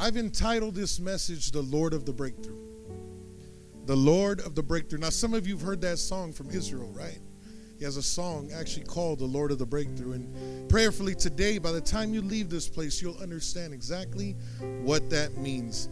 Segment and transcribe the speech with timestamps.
[0.00, 2.56] I've entitled this message, The Lord of the Breakthrough.
[3.84, 5.00] The Lord of the Breakthrough.
[5.00, 7.18] Now, some of you have heard that song from Israel, right?
[7.78, 10.12] He has a song actually called The Lord of the Breakthrough.
[10.12, 14.36] And prayerfully today, by the time you leave this place, you'll understand exactly
[14.80, 15.90] what that means.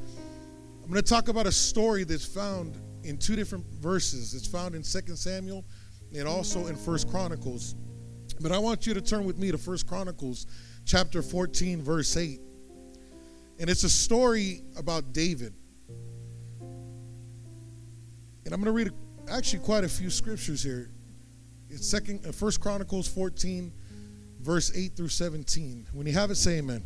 [0.83, 4.33] I'm going to talk about a story that's found in two different verses.
[4.33, 5.67] It's found in 2 Samuel
[6.17, 7.75] and also in First Chronicles.
[8.41, 10.47] But I want you to turn with me to First Chronicles
[10.87, 12.41] chapter 14 verse 8.
[13.59, 15.55] And it's a story about David.
[16.61, 18.91] And I'm going to read
[19.31, 20.91] actually quite a few scriptures here.
[21.69, 23.73] It's second uh, First Chronicles 14
[24.41, 25.89] verse 8 through 17.
[25.93, 26.83] When you have it say amen.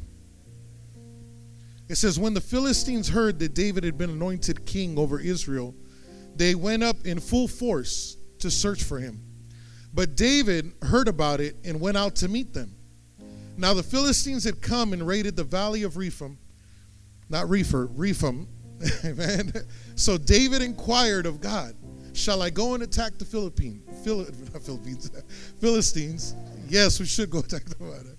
[1.88, 5.74] It says when the Philistines heard that David had been anointed king over Israel,
[6.34, 9.20] they went up in full force to search for him.
[9.92, 12.74] But David heard about it and went out to meet them.
[13.58, 16.38] Now the Philistines had come and raided the valley of Rephaim,
[17.32, 18.46] not Refer, Rephaim.
[19.04, 19.52] Amen.
[19.96, 21.74] So David inquired of God,
[22.14, 23.82] Shall I go and attack the Philippines?
[24.04, 24.24] Phil,
[24.60, 25.10] Philippines,
[25.60, 26.34] Philistines.
[26.68, 28.16] Yes, we should go attack them.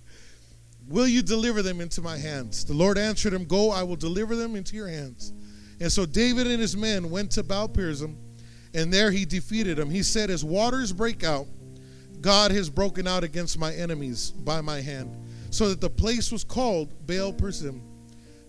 [0.88, 2.64] Will you deliver them into my hands?
[2.64, 5.32] The Lord answered him, Go, I will deliver them into your hands.
[5.80, 8.16] And so David and his men went to Baal Perazim,
[8.74, 9.90] and there he defeated them.
[9.90, 11.46] He said, As waters break out,
[12.20, 15.16] God has broken out against my enemies by my hand,
[15.50, 17.80] so that the place was called Baal Perazim.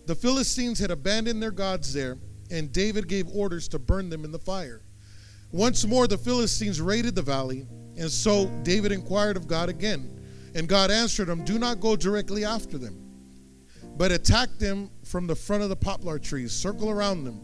[0.06, 2.18] The Philistines had abandoned their gods there,
[2.50, 4.82] and David gave orders to burn them in the fire.
[5.50, 10.12] Once more, the Philistines raided the valley, and so David inquired of God again.
[10.54, 12.98] And God answered him, Do not go directly after them,
[13.96, 17.40] but attack them from the front of the poplar trees, circle around them.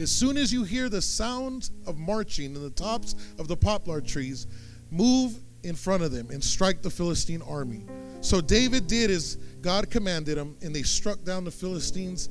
[0.00, 4.00] As soon as you hear the sound of marching in the tops of the poplar
[4.00, 4.46] trees,
[4.90, 7.84] move in front of them and strike the Philistine army.
[8.20, 12.28] So David did as God commanded him, and they struck down the Philistines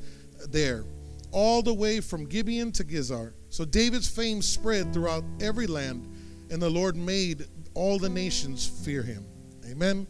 [0.48, 0.84] there,
[1.30, 3.32] all the way from Gibeon to Gezer.
[3.50, 6.08] So David's fame spread throughout every land,
[6.50, 9.24] and the Lord made all the nations fear him.
[9.70, 10.06] Amen.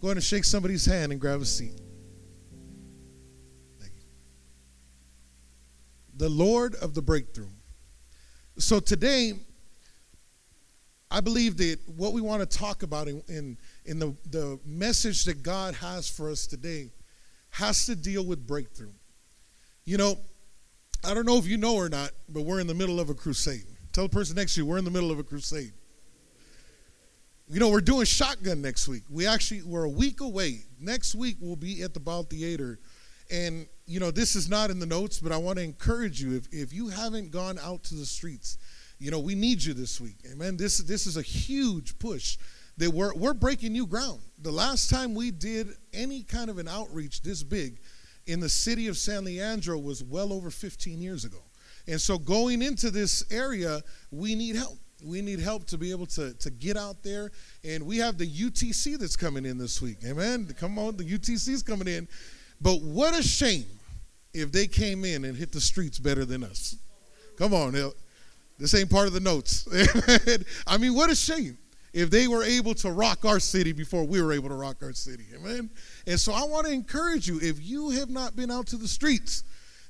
[0.00, 1.80] Go ahead and shake somebody's hand and grab a seat.
[6.16, 7.48] The Lord of the breakthrough.
[8.58, 9.32] So today,
[11.10, 15.24] I believe that what we want to talk about in, in, in the, the message
[15.24, 16.90] that God has for us today
[17.50, 18.92] has to deal with breakthrough.
[19.84, 20.18] You know,
[21.04, 23.14] I don't know if you know or not, but we're in the middle of a
[23.14, 23.64] crusade.
[23.92, 25.72] Tell the person next to you, we're in the middle of a crusade.
[27.48, 29.02] You know, we're doing shotgun next week.
[29.10, 30.60] We actually, we're a week away.
[30.78, 32.78] Next week, we'll be at the Bal Theater.
[33.32, 36.36] And, you know, this is not in the notes, but I want to encourage you
[36.36, 38.58] if, if you haven't gone out to the streets,
[39.00, 40.16] you know, we need you this week.
[40.30, 40.56] Amen.
[40.56, 42.36] This, this is a huge push
[42.76, 44.20] that we're, we're breaking new ground.
[44.42, 47.80] The last time we did any kind of an outreach this big
[48.26, 51.38] in the city of San Leandro was well over 15 years ago.
[51.88, 53.80] And so going into this area,
[54.10, 54.78] we need help.
[55.02, 57.32] We need help to be able to, to get out there.
[57.64, 59.98] And we have the UTC that's coming in this week.
[60.06, 60.46] Amen.
[60.58, 62.06] Come on, the UTC is coming in.
[62.60, 63.64] But what a shame
[64.34, 66.76] if they came in and hit the streets better than us.
[67.36, 67.74] Come on.
[68.60, 69.66] This ain't part of the notes.
[70.66, 71.58] I mean, what a shame
[71.92, 74.92] if they were able to rock our city before we were able to rock our
[74.92, 75.24] city.
[75.34, 75.70] Amen.
[76.06, 78.86] And so I want to encourage you if you have not been out to the
[78.86, 79.42] streets,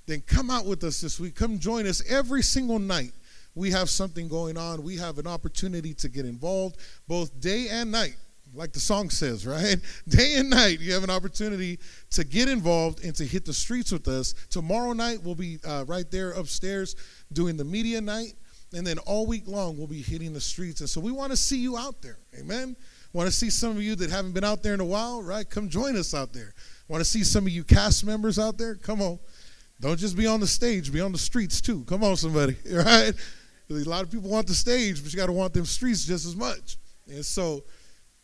[0.07, 1.35] then come out with us this week.
[1.35, 3.13] Come join us every single night
[3.55, 4.83] we have something going on.
[4.83, 6.77] We have an opportunity to get involved
[7.09, 8.17] both day and night,
[8.55, 9.77] like the song says, right?
[10.09, 11.79] Day and night, you have an opportunity
[12.11, 14.35] to get involved and to hit the streets with us.
[14.51, 16.97] Tomorrow night, we'll be uh, right there upstairs
[17.33, 18.35] doing the media night.
[18.73, 20.81] And then all week long, we'll be hitting the streets.
[20.81, 22.19] And so we want to see you out there.
[22.39, 22.77] Amen.
[23.13, 25.49] Want to see some of you that haven't been out there in a while, right?
[25.49, 26.55] Come join us out there.
[26.87, 28.77] Want to see some of you cast members out there?
[28.77, 29.19] Come on.
[29.81, 31.85] Don't just be on the stage, be on the streets too.
[31.85, 33.13] Come on, somebody, right?
[33.71, 36.27] A lot of people want the stage, but you got to want them streets just
[36.27, 36.77] as much.
[37.09, 37.65] And so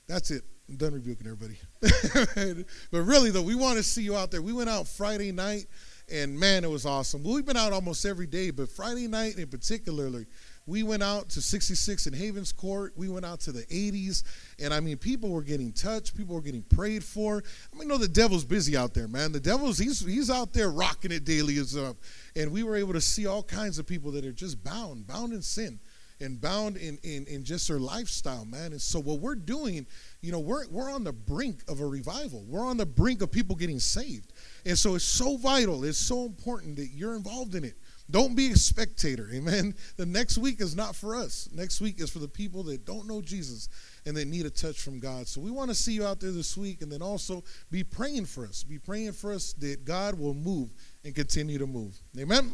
[0.07, 0.43] that's it.
[0.69, 1.57] I'm done rebuking everybody.
[2.91, 4.43] but really, though, we want to see you out there.
[4.43, 5.67] We went out Friday night,
[6.11, 7.23] and man, it was awesome.
[7.25, 10.27] We've been out almost every day, but Friday night in particularly,
[10.67, 12.93] we went out to 66 in Havens Court.
[12.97, 14.25] We went out to the 80s.
[14.61, 16.17] And I mean, people were getting touched.
[16.17, 17.43] People were getting prayed for.
[17.73, 19.31] I mean, know the devil's busy out there, man.
[19.31, 21.97] The devil's, he's, he's out there rocking it daily as up.
[22.35, 25.33] And we were able to see all kinds of people that are just bound, bound
[25.33, 25.79] in sin
[26.21, 28.73] and bound in, in, in just their lifestyle, man.
[28.73, 29.87] And so what we're doing,
[30.21, 32.45] you know, we're, we're on the brink of a revival.
[32.49, 34.33] We're on the brink of people getting saved.
[34.67, 35.85] And so it's so vital.
[35.85, 37.77] It's so important that you're involved in it
[38.11, 39.31] Don't be a spectator.
[39.33, 39.75] Amen.
[39.97, 41.49] The next week is not for us.
[41.55, 43.69] Next week is for the people that don't know Jesus
[44.05, 45.29] and they need a touch from God.
[45.29, 48.27] So we want to see you out there this week and then also be praying
[48.27, 48.65] for us.
[48.65, 50.71] Be praying for us that God will move
[51.05, 51.97] and continue to move.
[52.19, 52.51] Amen.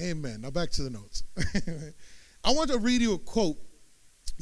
[0.00, 0.42] Amen.
[0.42, 1.24] Now back to the notes.
[2.44, 3.56] I want to read you a quote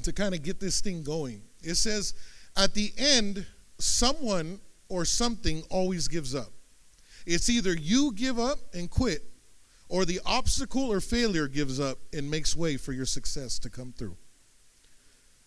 [0.02, 1.40] to kind of get this thing going.
[1.62, 2.12] It says,
[2.54, 3.46] At the end,
[3.78, 6.52] someone or something always gives up.
[7.26, 9.22] It's either you give up and quit,
[9.88, 13.92] or the obstacle or failure gives up and makes way for your success to come
[13.92, 14.16] through.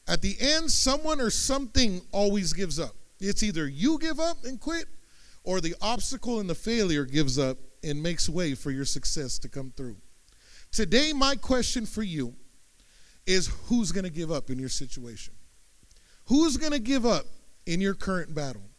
[0.08, 2.96] At the end, someone or something always gives up.
[3.20, 4.86] It's either you give up and quit,
[5.44, 9.50] or the obstacle and the failure gives up and makes way for your success to
[9.50, 9.98] come through.
[10.72, 12.36] Today, my question for you
[13.26, 15.34] is who's going to give up in your situation?
[16.26, 17.26] Who's going to give up
[17.66, 18.70] in your current battle?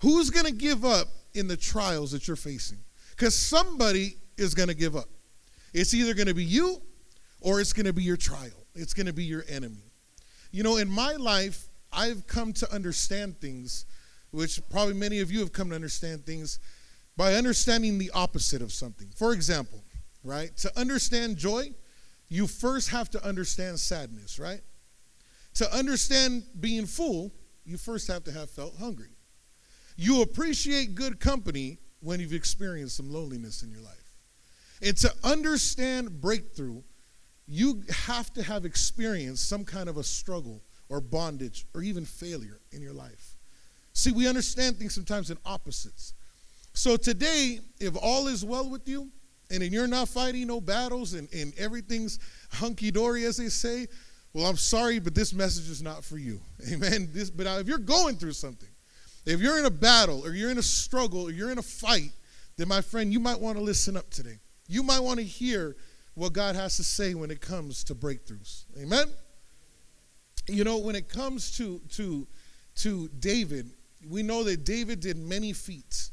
[0.00, 2.78] Who's going to give up in the trials that you're facing?
[3.10, 5.08] Because somebody is going to give up.
[5.72, 6.80] It's either going to be you
[7.40, 9.90] or it's going to be your trial, it's going to be your enemy.
[10.50, 13.86] You know, in my life, I've come to understand things,
[14.30, 16.58] which probably many of you have come to understand things
[17.16, 19.08] by understanding the opposite of something.
[19.16, 19.82] For example,
[20.22, 20.54] right?
[20.58, 21.72] To understand joy,
[22.28, 24.60] you first have to understand sadness, right?
[25.54, 27.32] To understand being full,
[27.64, 29.15] you first have to have felt hungry.
[29.96, 33.94] You appreciate good company when you've experienced some loneliness in your life.
[34.82, 36.82] And to understand breakthrough,
[37.46, 42.60] you have to have experienced some kind of a struggle or bondage or even failure
[42.72, 43.36] in your life.
[43.92, 46.12] See, we understand things sometimes in opposites.
[46.74, 49.10] So today, if all is well with you,
[49.50, 52.18] and you're not fighting no battles and, and everything's
[52.50, 53.86] hunky dory, as they say,
[54.32, 56.40] well, I'm sorry, but this message is not for you.
[56.70, 57.08] Amen.
[57.12, 58.68] This, but if you're going through something,
[59.26, 62.12] if you're in a battle or you're in a struggle or you're in a fight,
[62.56, 64.38] then my friend, you might want to listen up today.
[64.68, 65.76] You might want to hear
[66.14, 68.64] what God has to say when it comes to breakthroughs.
[68.80, 69.06] Amen.
[70.48, 72.26] You know, when it comes to to
[72.76, 73.70] to David,
[74.08, 76.12] we know that David did many feats.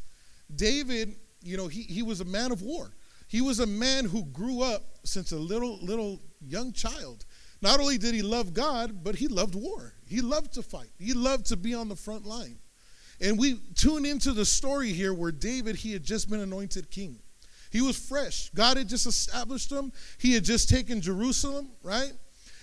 [0.56, 2.92] David, you know, he, he was a man of war.
[3.28, 7.26] He was a man who grew up since a little little young child.
[7.62, 9.94] Not only did he love God, but he loved war.
[10.06, 10.90] He loved to fight.
[11.00, 12.58] He loved to be on the front line.
[13.24, 17.20] And we tune into the story here where David, he had just been anointed king.
[17.72, 18.52] He was fresh.
[18.54, 19.94] God had just established him.
[20.20, 22.12] He had just taken Jerusalem, right?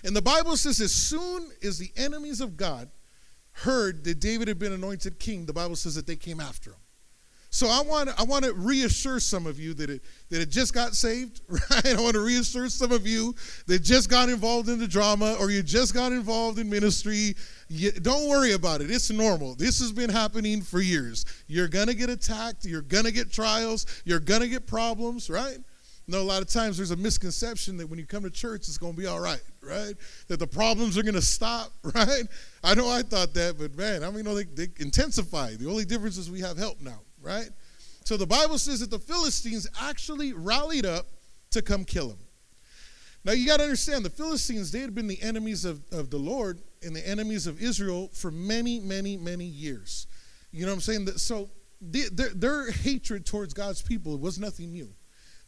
[0.05, 2.89] And the Bible says, as soon as the enemies of God
[3.53, 6.79] heard that David had been anointed king, the Bible says that they came after him.
[7.53, 10.73] So I want I want to reassure some of you that it that it just
[10.73, 11.85] got saved, right?
[11.85, 13.35] I want to reassure some of you
[13.67, 17.35] that just got involved in the drama or you just got involved in ministry.
[17.67, 18.89] You, don't worry about it.
[18.89, 19.55] It's normal.
[19.55, 21.25] This has been happening for years.
[21.47, 22.63] You're gonna get attacked.
[22.63, 23.85] You're gonna get trials.
[24.05, 25.57] You're gonna get problems, right?
[26.07, 28.77] No, a lot of times there's a misconception that when you come to church, it's
[28.95, 29.93] to be all right, right?
[30.27, 32.23] That the problems are to stop, right?
[32.63, 35.55] I know I thought that, but man, I mean, you know, they, they intensify.
[35.55, 37.49] The only difference is we have help now, right?
[38.03, 41.07] So the Bible says that the Philistines actually rallied up
[41.51, 42.17] to come kill him.
[43.23, 46.17] Now you got to understand the Philistines, they had been the enemies of, of the
[46.17, 50.07] Lord and the enemies of Israel for many, many, many years.
[50.51, 51.07] You know what I'm saying?
[51.17, 54.89] So their, their hatred towards God's people was nothing new.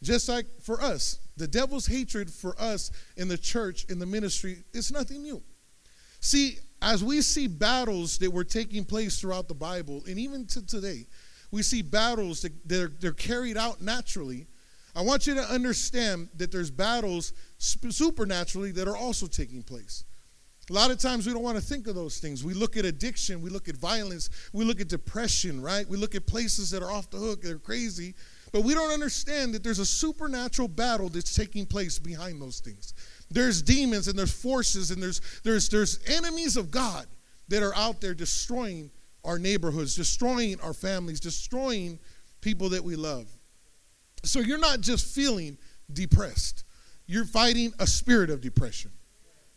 [0.02, 4.62] Just like for us, the devil's hatred for us in the church, in the ministry,
[4.72, 5.42] is nothing new.
[6.20, 10.64] See, as we see battles that were taking place throughout the Bible, and even to
[10.64, 11.06] today,
[11.54, 14.48] we see battles that they're, they're carried out naturally.
[14.96, 20.04] I want you to understand that there's battles supernaturally that are also taking place.
[20.68, 22.42] A lot of times we don't want to think of those things.
[22.42, 25.88] We look at addiction, we look at violence, we look at depression, right?
[25.88, 28.16] We look at places that are off the hook, they're crazy,
[28.50, 32.94] but we don't understand that there's a supernatural battle that's taking place behind those things.
[33.30, 37.06] There's demons and there's forces and there's there's there's enemies of God
[37.46, 38.90] that are out there destroying
[39.24, 41.98] our neighborhoods, destroying our families, destroying
[42.40, 43.26] people that we love.
[44.22, 45.58] So you're not just feeling
[45.92, 46.64] depressed,
[47.06, 48.90] you're fighting a spirit of depression.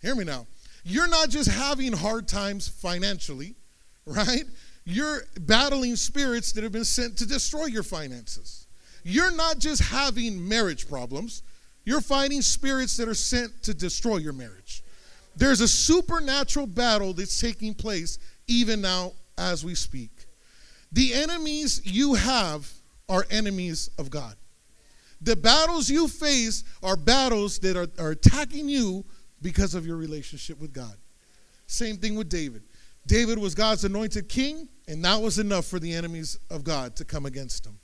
[0.01, 0.45] Hear me now.
[0.83, 3.55] You're not just having hard times financially,
[4.05, 4.43] right?
[4.85, 8.67] You're battling spirits that have been sent to destroy your finances.
[9.03, 11.43] You're not just having marriage problems,
[11.85, 14.83] you're fighting spirits that are sent to destroy your marriage.
[15.37, 20.25] There's a supernatural battle that's taking place even now as we speak.
[20.91, 22.71] The enemies you have
[23.09, 24.35] are enemies of God.
[25.21, 29.05] The battles you face are battles that are, are attacking you
[29.41, 30.95] because of your relationship with God.
[31.65, 32.63] Same thing with David.
[33.07, 37.05] David was God's anointed king, and that was enough for the enemies of God to
[37.05, 37.79] come against him.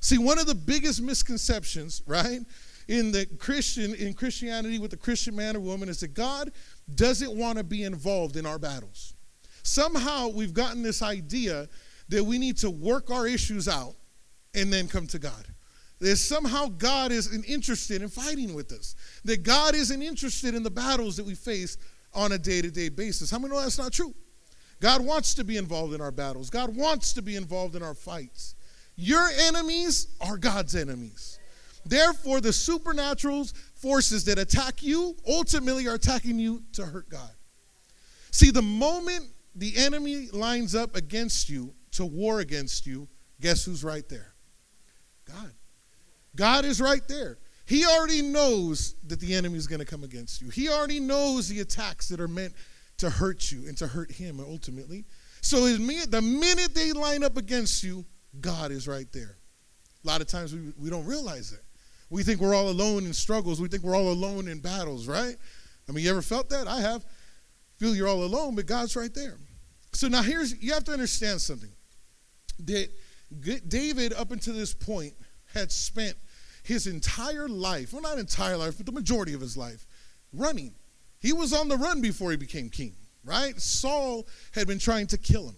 [0.00, 2.40] See, one of the biggest misconceptions, right,
[2.88, 6.50] in the Christian in Christianity with the Christian man or woman is that God
[6.94, 9.13] doesn't want to be involved in our battles.
[9.64, 11.68] Somehow we've gotten this idea
[12.10, 13.94] that we need to work our issues out
[14.54, 15.46] and then come to God.
[16.00, 18.94] That somehow God isn't interested in fighting with us.
[19.24, 21.78] That God isn't interested in the battles that we face
[22.12, 23.30] on a day to day basis.
[23.30, 24.14] How many know that's not true?
[24.80, 27.94] God wants to be involved in our battles, God wants to be involved in our
[27.94, 28.54] fights.
[28.96, 31.38] Your enemies are God's enemies.
[31.86, 37.30] Therefore, the supernatural forces that attack you ultimately are attacking you to hurt God.
[38.30, 43.08] See, the moment the enemy lines up against you to war against you,
[43.40, 44.34] guess who's right there?
[45.26, 45.52] God.
[46.36, 47.38] God is right there.
[47.66, 50.50] He already knows that the enemy is going to come against you.
[50.50, 52.52] He already knows the attacks that are meant
[52.98, 55.04] to hurt you and to hurt him ultimately.
[55.40, 58.04] So the minute they line up against you,
[58.40, 59.38] God is right there.
[60.04, 61.60] A lot of times we, we don't realize it.
[62.10, 63.60] We think we're all alone in struggles.
[63.60, 65.36] We think we're all alone in battles, right?
[65.88, 66.68] I mean, you ever felt that?
[66.68, 67.04] I have.
[67.78, 69.36] Feel you're all alone, but God's right there.
[69.92, 71.70] So now here's, you have to understand something.
[72.66, 72.88] That
[73.68, 75.14] David, up until this point,
[75.52, 76.16] had spent
[76.62, 79.86] his entire life, well, not entire life, but the majority of his life,
[80.32, 80.74] running.
[81.20, 83.60] He was on the run before he became king, right?
[83.60, 85.56] Saul had been trying to kill him.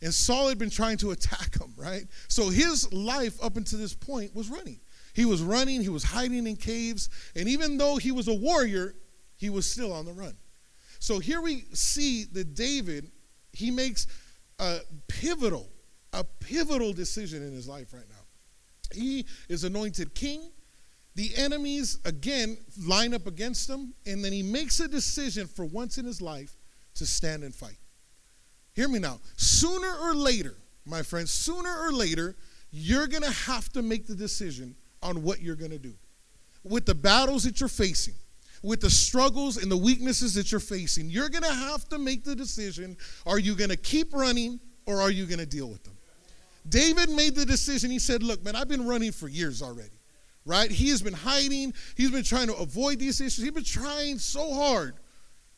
[0.00, 2.04] And Saul had been trying to attack him, right?
[2.28, 4.80] So his life up until this point was running.
[5.14, 8.94] He was running, he was hiding in caves, and even though he was a warrior,
[9.36, 10.36] he was still on the run.
[10.98, 13.10] So here we see that David,
[13.52, 14.06] he makes
[14.58, 15.68] a pivotal,
[16.12, 18.16] a pivotal decision in his life right now.
[18.92, 20.50] He is anointed king.
[21.14, 25.98] The enemies, again, line up against him, and then he makes a decision for once
[25.98, 26.56] in his life
[26.94, 27.78] to stand and fight.
[28.74, 29.18] Hear me now.
[29.36, 32.36] Sooner or later, my friends, sooner or later,
[32.70, 35.94] you're going to have to make the decision on what you're going to do.
[36.62, 38.14] With the battles that you're facing,
[38.62, 42.24] with the struggles and the weaknesses that you're facing, you're going to have to make
[42.24, 42.96] the decision
[43.26, 45.94] are you going to keep running or are you going to deal with them?
[46.68, 47.90] David made the decision.
[47.90, 49.98] He said, Look, man, I've been running for years already,
[50.44, 50.70] right?
[50.70, 53.44] He has been hiding, he's been trying to avoid these issues.
[53.44, 54.96] He's been trying so hard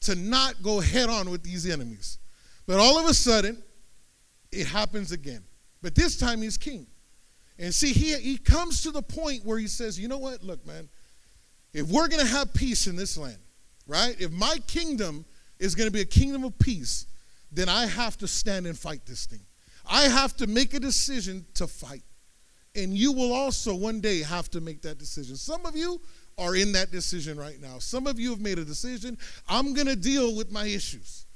[0.01, 2.19] to not go head on with these enemies.
[2.67, 3.63] But all of a sudden,
[4.53, 5.45] it happens again.
[5.83, 6.87] But this time he's king.
[7.59, 10.43] And see, he, he comes to the point where he says, you know what?
[10.43, 10.89] Look, man,
[11.73, 13.39] if we're going to have peace in this land,
[13.87, 14.17] right?
[14.21, 15.25] If my kingdom
[15.59, 17.07] is going to be a kingdom of peace,
[17.53, 19.41] then I have to stand and fight this thing.
[19.89, 22.03] I have to make a decision to fight.
[22.77, 25.37] And you will also one day have to make that decision.
[25.37, 26.01] Some of you
[26.39, 27.79] are in that decision right now.
[27.79, 29.19] Some of you have made a decision.
[29.49, 31.27] I'm going to deal with my issues.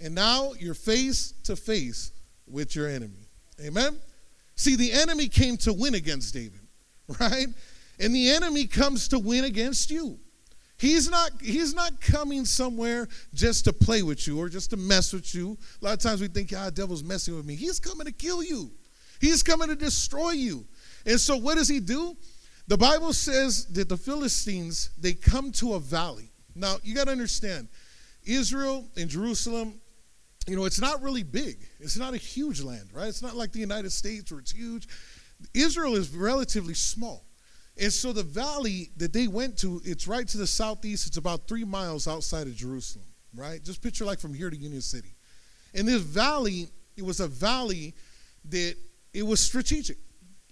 [0.00, 2.12] And now you're face to face
[2.46, 3.28] with your enemy.
[3.60, 3.98] Amen?
[4.54, 6.60] See, the enemy came to win against David,
[7.20, 7.48] right?
[8.00, 10.18] And the enemy comes to win against you.
[10.78, 15.12] He's not, he's not coming somewhere just to play with you or just to mess
[15.12, 15.58] with you.
[15.82, 17.56] A lot of times we think, ah, devil's messing with me.
[17.56, 18.70] He's coming to kill you.
[19.20, 20.64] He's coming to destroy you.
[21.04, 22.16] And so what does he do?
[22.68, 26.30] The Bible says that the Philistines, they come to a valley.
[26.54, 27.68] Now, you got to understand,
[28.24, 29.80] Israel and Jerusalem
[30.48, 31.58] you know, it's not really big.
[31.78, 33.06] It's not a huge land, right?
[33.08, 34.88] It's not like the United States where it's huge.
[35.52, 37.24] Israel is relatively small.
[37.80, 41.06] And so the valley that they went to, it's right to the southeast.
[41.06, 43.62] It's about three miles outside of Jerusalem, right?
[43.62, 45.14] Just picture like from here to Union City.
[45.74, 47.94] And this valley, it was a valley
[48.46, 48.74] that
[49.14, 49.98] it was strategic.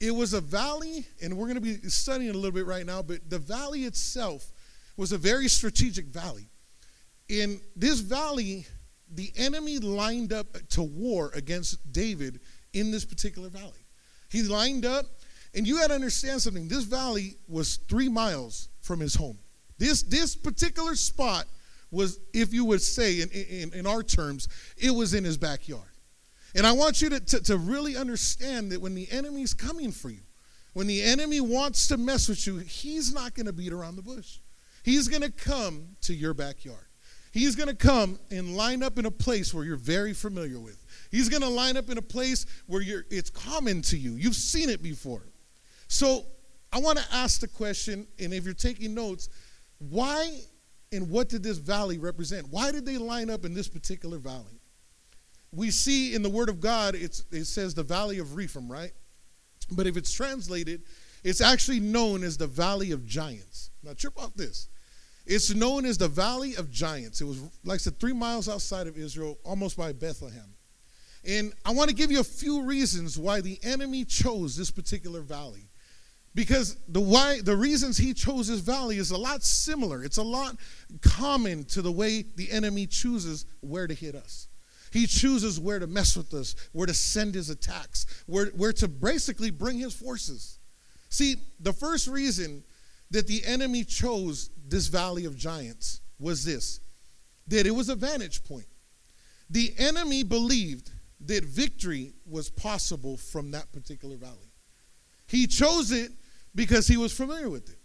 [0.00, 3.02] It was a valley, and we're going to be studying a little bit right now,
[3.02, 4.52] but the valley itself
[4.96, 6.48] was a very strategic valley.
[7.28, 8.66] In this valley,
[9.10, 12.40] the enemy lined up to war against David
[12.72, 13.84] in this particular valley.
[14.30, 15.06] He lined up,
[15.56, 16.68] and you got to understand something.
[16.68, 19.38] This valley was three miles from his home.
[19.78, 21.46] This, this particular spot
[21.90, 25.88] was, if you would say in, in, in our terms, it was in his backyard.
[26.54, 30.10] And I want you to, to, to really understand that when the enemy's coming for
[30.10, 30.20] you,
[30.74, 34.02] when the enemy wants to mess with you, he's not going to beat around the
[34.02, 34.38] bush.
[34.82, 36.78] He's going to come to your backyard.
[37.32, 40.82] He's going to come and line up in a place where you're very familiar with.
[41.10, 44.12] He's going to line up in a place where you're, it's common to you.
[44.12, 45.22] You've seen it before.
[45.88, 46.24] So
[46.72, 49.28] I want to ask the question, and if you're taking notes,
[49.78, 50.40] why
[50.92, 52.48] and what did this valley represent?
[52.50, 54.60] Why did they line up in this particular valley?
[55.52, 57.14] We see in the Word of God, it
[57.46, 58.92] says the Valley of Rephaim, right?
[59.72, 60.82] But if it's translated,
[61.24, 63.70] it's actually known as the Valley of Giants.
[63.82, 64.68] Now, trip off this.
[65.24, 67.20] It's known as the Valley of Giants.
[67.20, 70.54] It was, like I said, three miles outside of Israel, almost by Bethlehem.
[71.26, 75.20] And I want to give you a few reasons why the enemy chose this particular
[75.20, 75.65] valley.
[76.36, 80.04] Because the why the reasons he chose this valley is a lot similar.
[80.04, 80.56] It's a lot
[81.00, 84.46] common to the way the enemy chooses where to hit us.
[84.92, 88.86] He chooses where to mess with us where to send his attacks where, where to
[88.86, 90.58] basically bring his forces.
[91.08, 92.62] See the first reason
[93.10, 96.80] that the enemy chose this valley of giants was this
[97.48, 98.66] that it was a vantage point.
[99.48, 100.90] The enemy believed
[101.24, 104.52] that victory was possible from that particular valley.
[105.28, 106.10] He chose it
[106.56, 107.78] because he was familiar with it.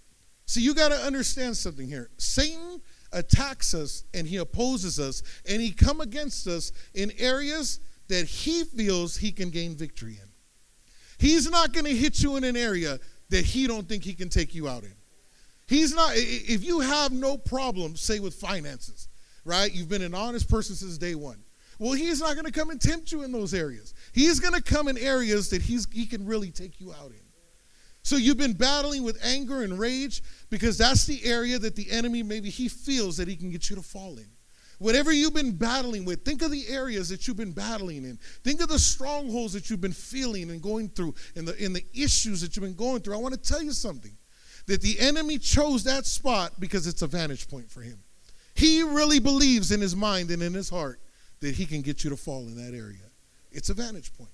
[0.48, 2.10] See, you got to understand something here.
[2.18, 2.82] Satan
[3.14, 8.64] attacks us and he opposes us and he come against us in areas that he
[8.64, 10.30] feels he can gain victory in.
[11.20, 13.00] He's not going to hit you in an area
[13.30, 14.96] that he don't think he can take you out in.
[15.68, 19.08] He's not if you have no problem say with finances,
[19.46, 19.74] right?
[19.74, 21.38] You've been an honest person since day 1.
[21.80, 23.94] Well, he's not going to come and tempt you in those areas.
[24.12, 27.21] He's going to come in areas that he's he can really take you out in.
[28.04, 32.24] So you've been battling with anger and rage because that's the area that the enemy
[32.24, 34.28] maybe he feels that he can get you to fall in.
[34.80, 38.18] Whatever you've been battling with, think of the areas that you've been battling in.
[38.44, 41.86] Think of the strongholds that you've been feeling and going through and the, and the
[41.94, 43.14] issues that you've been going through.
[43.14, 44.18] I want to tell you something
[44.66, 48.00] that the enemy chose that spot because it's a vantage point for him.
[48.56, 51.00] He really believes in his mind and in his heart
[51.42, 52.98] that he can get you to fall in that area.
[53.52, 54.32] It's a vantage point.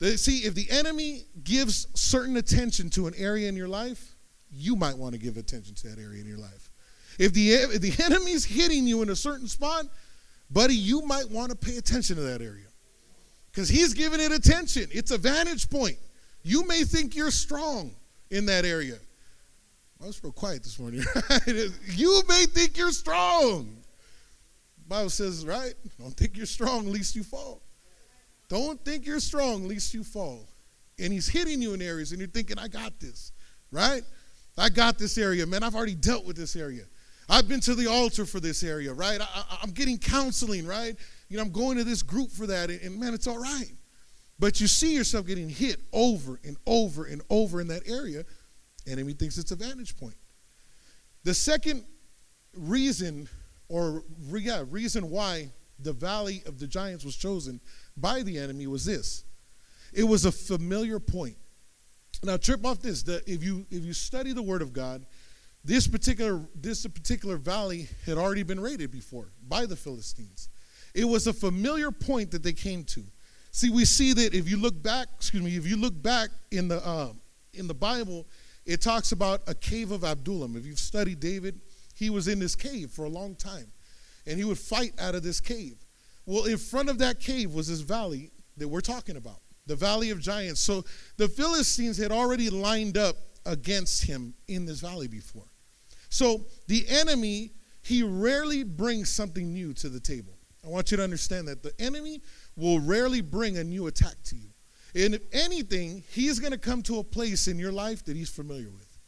[0.00, 4.16] See, if the enemy gives certain attention to an area in your life,
[4.50, 6.70] you might want to give attention to that area in your life.
[7.18, 9.84] If the, if the enemy's hitting you in a certain spot,
[10.50, 12.64] buddy, you might want to pay attention to that area
[13.50, 14.86] because he's giving it attention.
[14.90, 15.98] It's a vantage point.
[16.42, 17.90] You may think you're strong
[18.30, 18.96] in that area.
[20.02, 21.02] I was real quiet this morning.
[21.94, 23.76] you may think you're strong.
[24.88, 25.74] Bible says, right?
[26.00, 27.60] Don't think you're strong, least you fall.
[28.50, 30.48] Don't think you're strong, least you fall.
[30.98, 33.32] And he's hitting you in areas, and you're thinking, I got this,
[33.70, 34.02] right?
[34.58, 35.62] I got this area, man.
[35.62, 36.82] I've already dealt with this area.
[37.28, 39.20] I've been to the altar for this area, right?
[39.20, 40.96] I, am getting counseling, right?
[41.28, 43.70] You know, I'm going to this group for that, and, and man, it's all right.
[44.40, 48.24] But you see yourself getting hit over and over and over in that area,
[48.84, 50.16] and enemy thinks it's a vantage point.
[51.22, 51.84] The second
[52.56, 53.28] reason,
[53.68, 55.50] or yeah, reason why
[55.82, 57.60] the valley of the giants was chosen
[57.96, 59.24] by the enemy was this
[59.92, 61.36] it was a familiar point.
[62.22, 63.02] Now, trip off this.
[63.02, 65.06] The, if you if you study the Word of God,
[65.64, 70.48] this particular this particular valley had already been raided before by the Philistines.
[70.94, 73.04] It was a familiar point that they came to.
[73.52, 76.68] See, we see that if you look back, excuse me, if you look back in
[76.68, 77.12] the uh,
[77.54, 78.26] in the Bible,
[78.66, 80.56] it talks about a cave of Adullam.
[80.56, 81.60] If you've studied David,
[81.94, 83.66] he was in this cave for a long time,
[84.26, 85.76] and he would fight out of this cave.
[86.26, 90.10] Well, in front of that cave was this valley that we're talking about, the valley
[90.10, 90.60] of giants.
[90.60, 90.84] So
[91.16, 95.46] the Philistines had already lined up against him in this valley before.
[96.10, 97.52] So the enemy,
[97.82, 100.34] he rarely brings something new to the table.
[100.64, 102.20] I want you to understand that the enemy
[102.56, 104.50] will rarely bring a new attack to you.
[104.94, 108.28] And if anything, he's going to come to a place in your life that he's
[108.28, 108.98] familiar with.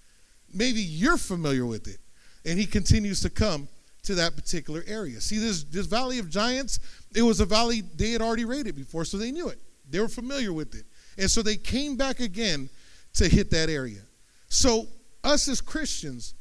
[0.54, 1.98] Maybe you're familiar with it,
[2.44, 3.68] and he continues to come
[4.04, 5.20] to that particular area.
[5.20, 6.80] See, this, this valley of giants,
[7.14, 9.58] it was a valley they had already raided before, so they knew it.
[9.88, 10.84] They were familiar with it.
[11.18, 12.68] And so they came back again
[13.14, 14.00] to hit that area.
[14.48, 14.86] So,
[15.22, 16.34] us as Christians,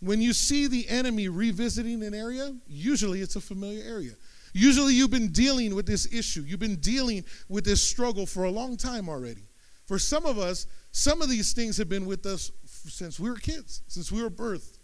[0.00, 4.12] when you see the enemy revisiting an area, usually it's a familiar area.
[4.52, 8.50] Usually you've been dealing with this issue, you've been dealing with this struggle for a
[8.50, 9.42] long time already.
[9.86, 13.36] For some of us, some of these things have been with us since we were
[13.36, 14.77] kids, since we were birthed.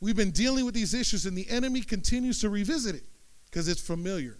[0.00, 3.04] We've been dealing with these issues, and the enemy continues to revisit it
[3.46, 4.38] because it's familiar.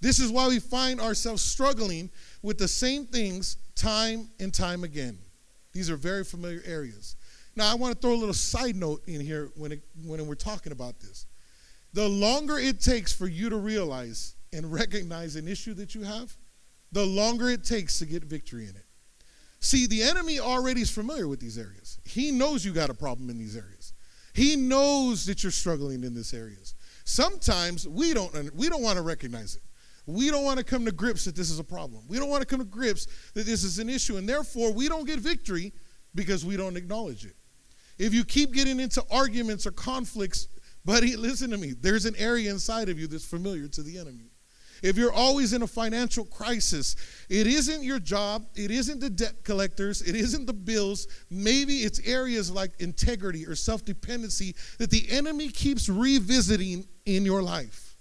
[0.00, 2.10] This is why we find ourselves struggling
[2.42, 5.18] with the same things time and time again.
[5.72, 7.16] These are very familiar areas.
[7.56, 10.34] Now, I want to throw a little side note in here when, it, when we're
[10.34, 11.26] talking about this.
[11.92, 16.34] The longer it takes for you to realize and recognize an issue that you have,
[16.92, 18.86] the longer it takes to get victory in it.
[19.60, 21.98] See, the enemy already is familiar with these areas.
[22.04, 23.81] He knows you got a problem in these areas.
[24.32, 26.74] He knows that you're struggling in these areas.
[27.04, 29.62] Sometimes we don't we don't want to recognize it.
[30.06, 32.02] We don't want to come to grips that this is a problem.
[32.08, 34.88] We don't want to come to grips that this is an issue and therefore we
[34.88, 35.72] don't get victory
[36.14, 37.36] because we don't acknowledge it.
[37.98, 40.48] If you keep getting into arguments or conflicts,
[40.84, 41.72] buddy, listen to me.
[41.72, 44.31] There's an area inside of you that's familiar to the enemy.
[44.82, 46.96] If you're always in a financial crisis,
[47.28, 51.06] it isn't your job, it isn't the debt collectors, it isn't the bills.
[51.30, 57.42] Maybe it's areas like integrity or self dependency that the enemy keeps revisiting in your
[57.42, 57.96] life.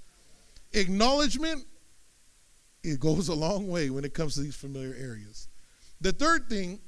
[0.74, 1.66] Acknowledgement,
[2.84, 5.50] it goes a long way when it comes to these familiar areas.
[6.02, 6.80] The third thing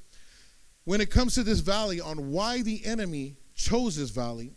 [0.85, 4.51] when it comes to this valley on why the enemy chose this valley,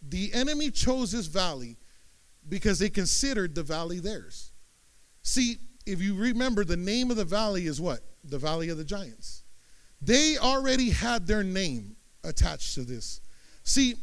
[0.00, 1.76] the enemy chose this valley
[2.48, 4.49] because they considered the valley theirs.
[5.22, 8.00] See, if you remember, the name of the valley is what?
[8.24, 9.44] The Valley of the Giants.
[10.02, 13.20] They already had their name attached to this.
[13.64, 13.94] See,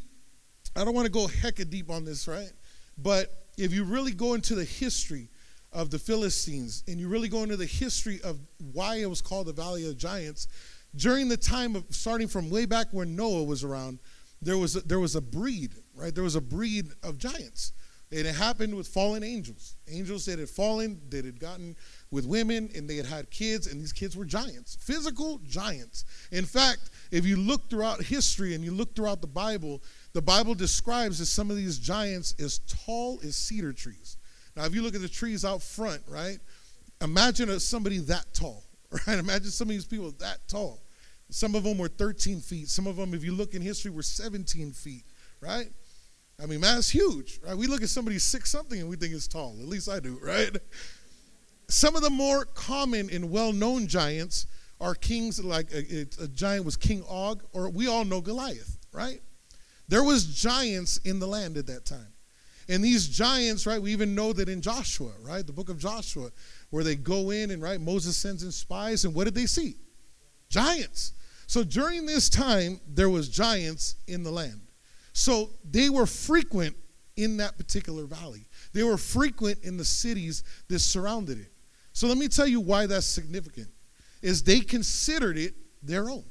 [0.75, 2.51] I don't want to go hecka deep on this, right?
[2.97, 5.29] But if you really go into the history
[5.73, 8.39] of the Philistines and you really go into the history of
[8.73, 10.47] why it was called the Valley of the Giants,
[10.95, 13.99] during the time of starting from way back when Noah was around,
[14.41, 16.13] there was a, there was a breed, right?
[16.13, 17.73] There was a breed of giants.
[18.09, 19.75] And it happened with fallen angels.
[19.89, 21.75] Angels that had fallen, that had gotten
[22.09, 26.05] with women, and they had had kids, and these kids were giants, physical giants.
[26.31, 29.81] In fact, if you look throughout history and you look throughout the Bible,
[30.13, 34.17] the Bible describes that some of these giants as tall as cedar trees.
[34.55, 36.39] Now, if you look at the trees out front, right,
[37.01, 38.63] imagine somebody that tall,
[39.07, 39.19] right?
[39.19, 40.81] Imagine some of these people that tall.
[41.29, 42.69] Some of them were 13 feet.
[42.69, 45.03] Some of them, if you look in history, were 17 feet,
[45.41, 45.67] right?
[46.41, 47.57] I mean, man, that's huge, right?
[47.57, 49.55] We look at somebody six something and we think it's tall.
[49.59, 50.55] At least I do, right?
[51.67, 54.45] Some of the more common and well-known giants
[54.79, 55.43] are kings.
[55.43, 59.19] Like uh, a, a giant was King Og, or we all know Goliath, right?
[59.87, 62.13] There was giants in the land at that time.
[62.69, 66.29] And these giants, right, we even know that in Joshua, right, the book of Joshua,
[66.69, 69.75] where they go in and, right, Moses sends in spies, and what did they see?
[70.49, 71.13] Giants.
[71.47, 74.66] So during this time, there was giants in the land.
[75.17, 76.75] So they were frequent
[77.15, 78.45] in that particular valley.
[78.73, 81.51] They were frequent in the cities that surrounded it.
[81.93, 83.69] So let me tell you why that's significant.
[84.21, 86.25] Is they considered it their own.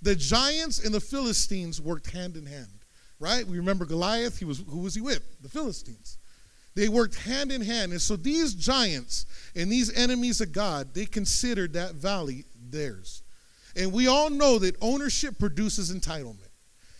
[0.00, 2.82] The giants and the Philistines worked hand in hand
[3.22, 3.46] right?
[3.46, 5.22] We remember Goliath, he was who was he with?
[5.40, 6.18] The Philistines.
[6.74, 7.92] They worked hand in hand.
[7.92, 13.22] And so these giants and these enemies of God, they considered that valley theirs.
[13.76, 16.48] And we all know that ownership produces entitlement.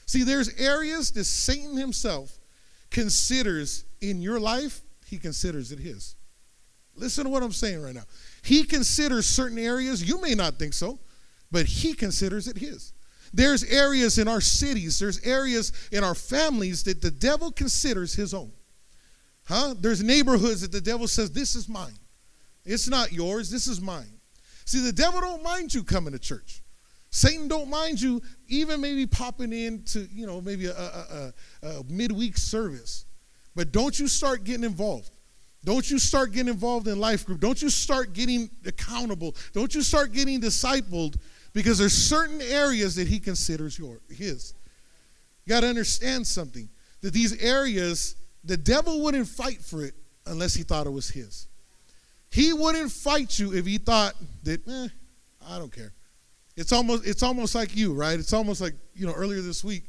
[0.07, 2.39] See, there's areas that Satan himself
[2.91, 6.17] considers in your life, he considers it his.
[6.95, 8.05] Listen to what I'm saying right now.
[8.43, 10.99] He considers certain areas, you may not think so,
[11.51, 12.93] but he considers it his.
[13.33, 18.35] There's areas in our cities, there's areas in our families that the devil considers his
[18.35, 18.53] own.
[19.45, 19.75] Huh?
[19.79, 21.99] There's neighborhoods that the devil says, This is mine.
[22.65, 24.21] It's not yours, this is mine.
[24.65, 26.63] See, the devil don't mind you coming to church.
[27.13, 31.69] Satan don't mind you even maybe popping in to, you know, maybe a, a, a,
[31.69, 33.05] a midweek service.
[33.55, 35.11] But don't you start getting involved.
[35.63, 37.39] Don't you start getting involved in life group.
[37.39, 39.37] Don't you start getting accountable.
[39.53, 41.17] Don't you start getting discipled
[41.53, 44.55] because there's certain areas that he considers your his.
[45.45, 46.69] You got to understand something
[47.03, 49.95] that these areas the devil wouldn't fight for it
[50.27, 51.47] unless he thought it was his.
[52.31, 54.89] He wouldn't fight you if he thought that eh,
[55.47, 55.93] I don't care.
[56.57, 58.19] It's almost it's almost like you, right?
[58.19, 59.85] It's almost like you know earlier this week,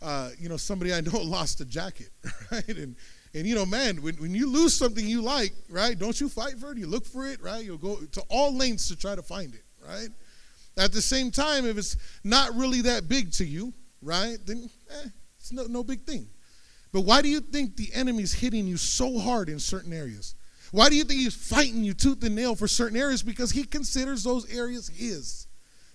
[0.00, 2.10] uh, you know somebody I know lost a jacket,
[2.52, 2.68] right?
[2.68, 2.96] And
[3.34, 5.98] and you know, man, when, when you lose something you like, right?
[5.98, 6.78] Don't you fight for it?
[6.78, 7.62] You look for it, right?
[7.62, 10.08] You'll go to all lengths to try to find it, right?
[10.78, 15.08] At the same time, if it's not really that big to you, right, then eh,
[15.38, 16.26] it's no, no big thing.
[16.92, 20.34] But why do you think the enemy's hitting you so hard in certain areas?
[20.70, 23.22] Why do you think he's fighting you tooth and nail for certain areas?
[23.22, 25.47] Because he considers those areas his.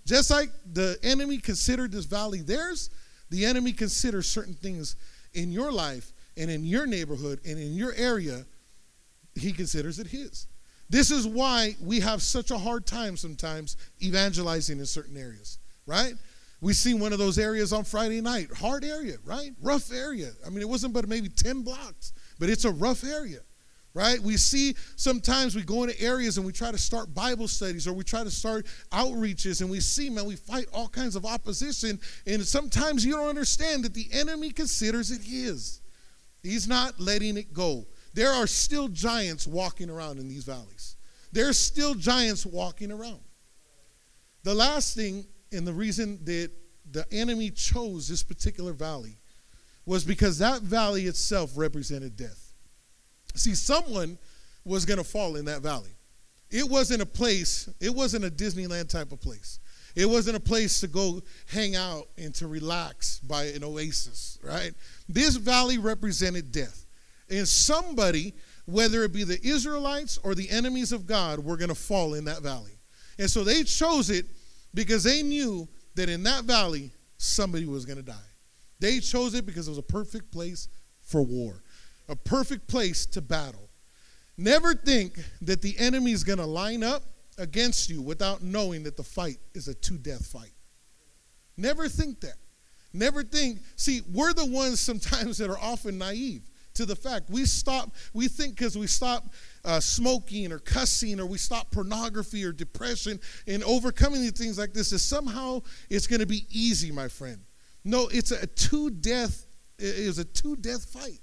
[0.06, 2.90] Just like the enemy considered this valley theirs,
[3.30, 4.96] the enemy considers certain things
[5.34, 8.46] in your life and in your neighborhood and in your area,
[9.36, 10.48] he considers it his.
[10.90, 16.14] This is why we have such a hard time sometimes evangelizing in certain areas, right?
[16.62, 19.52] We see one of those areas on Friday night, hard area, right?
[19.62, 20.32] Rough area.
[20.46, 23.40] I mean, it wasn't but maybe 10 blocks, but it's a rough area,
[23.94, 24.20] right?
[24.20, 27.94] We see sometimes we go into areas and we try to start Bible studies or
[27.94, 32.00] we try to start outreaches and we see, man, we fight all kinds of opposition.
[32.26, 35.82] And sometimes you don't understand that the enemy considers it his.
[36.42, 37.86] He's not letting it go.
[38.14, 40.98] There are still giants walking around in these valleys.
[41.32, 43.22] There's still giants walking around.
[44.44, 46.52] The last thing, and the reason that
[46.92, 49.18] the enemy chose this particular valley
[49.86, 52.43] was because that valley itself represented death.
[53.36, 54.18] See, someone
[54.66, 55.92] was going to fall in that valley.
[56.50, 59.60] It wasn't a place, it wasn't a Disneyland type of place.
[59.96, 64.72] It wasn't a place to go hang out and to relax by an oasis, right?
[65.08, 66.86] This valley represented death.
[67.30, 68.34] And somebody,
[68.66, 72.26] whether it be the Israelites or the enemies of God, were going to fall in
[72.26, 72.80] that valley.
[73.20, 74.26] And so they chose it
[74.74, 78.30] because they knew that in that valley, somebody was going to die.
[78.80, 80.68] They chose it because it was a perfect place
[81.02, 81.63] for war,
[82.10, 83.70] a perfect place to battle.
[84.38, 87.04] Never think that the enemy is going to line up
[87.38, 90.54] against you without knowing that the fight is a two death fight.
[91.58, 92.36] Never think that.
[92.94, 93.60] Never think.
[93.76, 97.92] See, we're the ones sometimes that are often naive to the fact we stop.
[98.14, 103.20] We think because we stop uh, smoking or cussing or we stop pornography or depression
[103.48, 107.40] and overcoming these things like this is somehow it's going to be easy, my friend.
[107.84, 109.46] No, it's a two death.
[109.78, 111.20] It is a two death fight.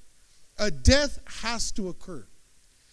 [0.60, 2.24] A death has to occur.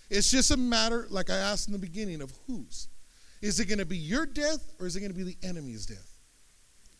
[0.09, 2.87] It's just a matter, like I asked in the beginning, of whose.
[3.41, 5.85] Is it going to be your death or is it going to be the enemy's
[5.85, 6.17] death?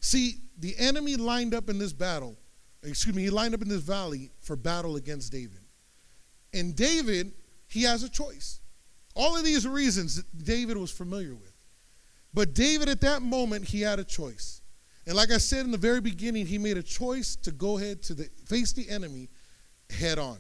[0.02, 2.38] See, the enemy lined up in this battle,
[2.84, 5.62] excuse me, he lined up in this valley for battle against David.
[6.54, 7.32] And David,
[7.68, 8.60] he has a choice.
[9.16, 11.54] All of these reasons David was familiar with.
[12.34, 14.62] But David, at that moment, he had a choice.
[15.08, 18.04] And like I said in the very beginning, he made a choice to go ahead
[18.04, 19.30] to the, face the enemy
[19.90, 20.38] head on.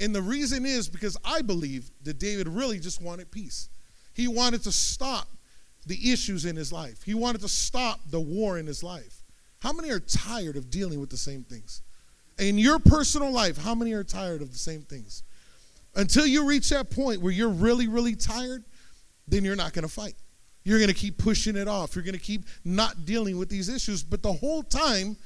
[0.00, 3.68] And the reason is because I believe that David really just wanted peace.
[4.14, 5.28] He wanted to stop
[5.86, 7.02] the issues in his life.
[7.02, 9.22] He wanted to stop the war in his life.
[9.60, 11.82] How many are tired of dealing with the same things?
[12.38, 15.24] In your personal life, how many are tired of the same things?
[15.96, 18.64] Until you reach that point where you're really, really tired,
[19.26, 20.14] then you're not going to fight.
[20.62, 21.96] You're going to keep pushing it off.
[21.96, 24.02] You're going to keep not dealing with these issues.
[24.02, 25.16] But the whole time,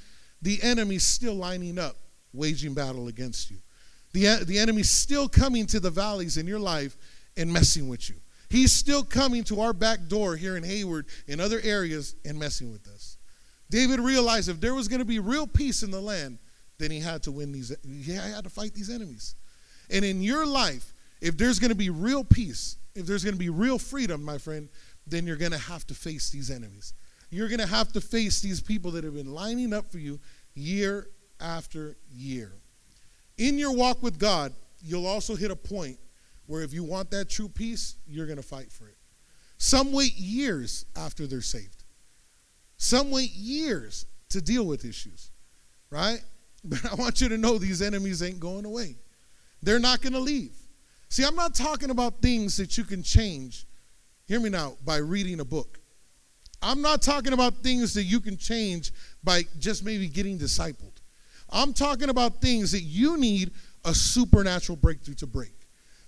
[0.41, 1.97] the enemy's still lining up,
[2.33, 3.59] waging battle against you.
[4.13, 6.97] The, the enemy's still coming to the valleys in your life
[7.37, 8.17] and messing with you.
[8.51, 12.71] He's still coming to our back door here in Hayward and other areas and messing
[12.71, 13.17] with us.
[13.71, 16.39] David realized if there was going to be real peace in the land,
[16.79, 19.37] then he had to win these, he had to fight these enemies.
[19.89, 23.39] And in your life, if there's going to be real peace, if there's going to
[23.39, 24.69] be real freedom, my friend,
[25.07, 26.93] then you're going to have to face these enemies.
[27.31, 30.21] You're going to have to face these people that have been lining up for you
[30.55, 31.09] year
[31.41, 32.53] after year.
[33.39, 35.99] In your walk with God, you'll also hit a point
[36.47, 38.97] where if you want that true peace, you're going to fight for it.
[39.59, 41.85] Some wait years after they're saved.
[42.77, 45.31] Some wait years to deal with issues,
[45.91, 46.19] right?
[46.65, 48.95] But I want you to know these enemies ain't going away.
[49.65, 50.53] They're not going to leave.
[51.09, 53.67] See, I'm not talking about things that you can change,
[54.27, 55.81] hear me now, by reading a book.
[56.63, 58.93] I'm not talking about things that you can change
[59.25, 60.92] by just maybe getting discipled.
[61.53, 63.53] I'm talking about things that you need
[63.85, 65.53] a supernatural breakthrough to break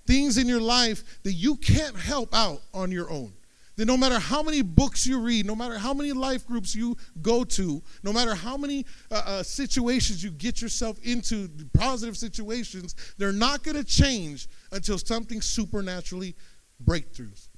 [0.06, 3.32] things in your life that you can't help out on your own.
[3.76, 6.96] That no matter how many books you read, no matter how many life groups you
[7.22, 12.94] go to, no matter how many uh, uh, situations you get yourself into, positive situations,
[13.18, 16.36] they're not going to change until something supernaturally
[16.84, 17.48] breakthroughs.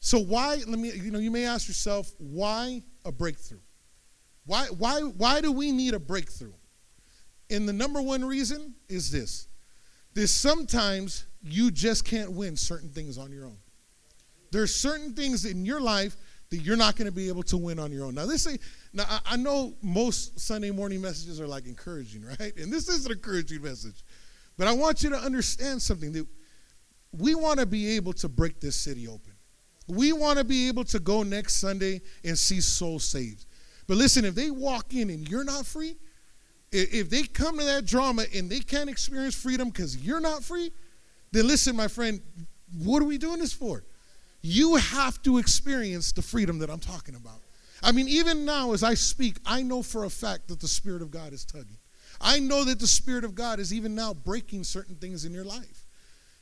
[0.00, 0.56] So why?
[0.66, 0.90] Let me.
[0.90, 3.60] You know, you may ask yourself, why a breakthrough?
[4.46, 4.66] Why?
[4.78, 5.02] Why?
[5.02, 6.54] Why do we need a breakthrough?
[7.50, 9.48] And the number one reason is this:
[10.14, 13.58] there's sometimes you just can't win certain things on your own.
[14.52, 16.16] There's certain things in your life
[16.50, 18.14] that you're not going to be able to win on your own.
[18.14, 18.46] Now, this
[18.92, 22.56] now I, I know most Sunday morning messages are like encouraging, right?
[22.56, 24.02] And this is an encouraging message,
[24.58, 26.26] but I want you to understand something that
[27.12, 29.32] we want to be able to break this city open.
[29.88, 33.46] We want to be able to go next Sunday and see souls saved.
[33.86, 35.96] But listen, if they walk in and you're not free,
[36.72, 40.70] if they come to that drama and they can't experience freedom because you're not free,
[41.32, 42.20] then listen, my friend,
[42.78, 43.84] what are we doing this for?
[44.42, 47.40] You have to experience the freedom that I'm talking about.
[47.82, 51.02] I mean, even now as I speak, I know for a fact that the Spirit
[51.02, 51.78] of God is tugging.
[52.20, 55.44] I know that the Spirit of God is even now breaking certain things in your
[55.44, 55.86] life.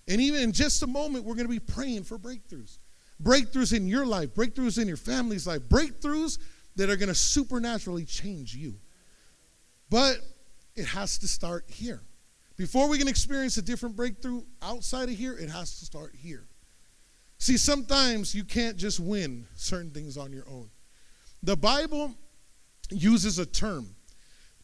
[0.09, 2.79] And even in just a moment, we're going to be praying for breakthroughs.
[3.23, 6.38] Breakthroughs in your life, breakthroughs in your family's life, breakthroughs
[6.77, 8.75] that are going to supernaturally change you.
[9.90, 10.18] But
[10.77, 12.01] it has to start here.
[12.57, 16.46] Before we can experience a different breakthrough outside of here, it has to start here.
[17.38, 20.68] See, sometimes you can't just win certain things on your own.
[21.42, 22.14] The Bible
[22.90, 23.94] uses a term,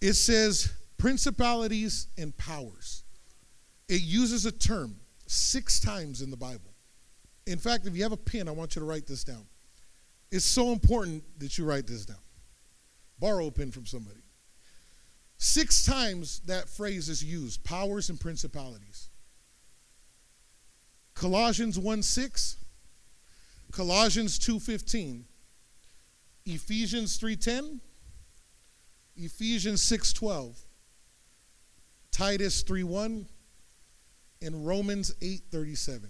[0.00, 3.04] it says principalities and powers.
[3.88, 6.74] It uses a term six times in the Bible.
[7.46, 9.46] In fact, if you have a pen, I want you to write this down.
[10.30, 12.16] It's so important that you write this down.
[13.20, 14.23] Borrow a pen from somebody.
[15.44, 19.11] Six times that phrase is used powers and principalities.
[21.12, 22.57] Colossians 1 6,
[23.70, 25.24] Colossians 2.15,
[26.46, 27.78] Ephesians 3.10,
[29.16, 30.59] Ephesians 6.12,
[32.11, 33.26] Titus 3 1,
[34.40, 36.04] and Romans 8.37.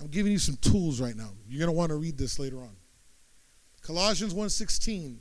[0.00, 1.30] I'm giving you some tools right now.
[1.46, 2.74] You're going to want to read this later on.
[3.82, 5.18] Colossians 1.16,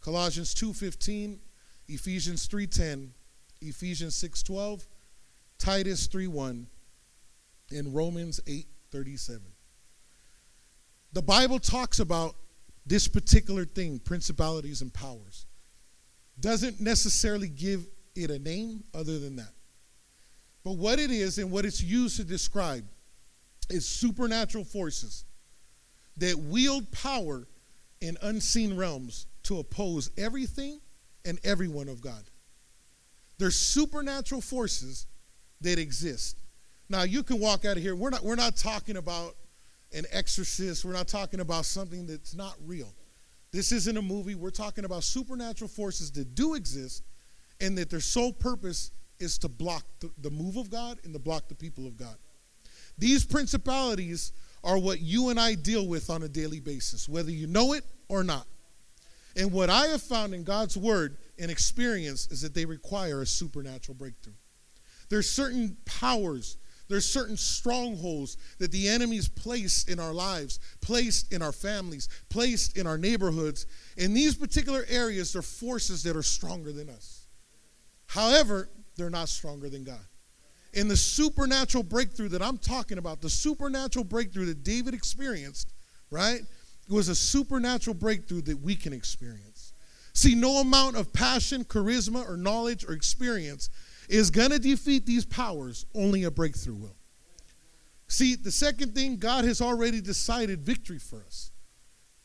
[0.00, 1.38] Colossians 2:15,
[1.88, 3.12] Ephesians 3:10,
[3.60, 4.86] Ephesians 6:12,
[5.58, 6.66] Titus 3:1,
[7.70, 9.52] and Romans 8:37.
[11.12, 12.36] The Bible talks about
[12.86, 15.46] this particular thing, principalities and powers,
[16.38, 19.54] doesn't necessarily give it a name other than that.
[20.64, 22.88] But what it is and what it's used to describe
[23.68, 25.24] is supernatural forces
[26.16, 27.46] that wield power
[28.00, 30.80] in unseen realms to oppose everything
[31.24, 32.22] and everyone of God.
[33.38, 35.06] There's supernatural forces
[35.60, 36.38] that exist.
[36.88, 37.94] Now you can walk out of here.
[37.94, 39.36] We're not we're not talking about
[39.92, 40.84] an exorcist.
[40.84, 42.92] We're not talking about something that's not real.
[43.52, 44.34] This isn't a movie.
[44.34, 47.02] We're talking about supernatural forces that do exist
[47.60, 51.18] and that their sole purpose is to block the, the move of God and to
[51.18, 52.16] block the people of God.
[52.98, 57.46] These principalities are what you and I deal with on a daily basis, whether you
[57.46, 58.46] know it or not.
[59.36, 63.26] And what I have found in God's word and experience is that they require a
[63.26, 64.34] supernatural breakthrough.
[65.08, 66.56] There's certain powers,
[66.88, 72.76] there's certain strongholds that the enemy's placed in our lives, placed in our families, placed
[72.76, 73.66] in our neighborhoods.
[73.96, 77.26] In these particular areas, they're forces that are stronger than us.
[78.06, 80.00] However, they're not stronger than God.
[80.72, 85.72] In the supernatural breakthrough that I'm talking about, the supernatural breakthrough that David experienced,
[86.10, 86.42] right?
[86.90, 89.74] It was a supernatural breakthrough that we can experience.
[90.12, 93.70] See, no amount of passion, charisma, or knowledge or experience
[94.08, 96.96] is going to defeat these powers, only a breakthrough will.
[98.08, 101.52] See, the second thing, God has already decided victory for us.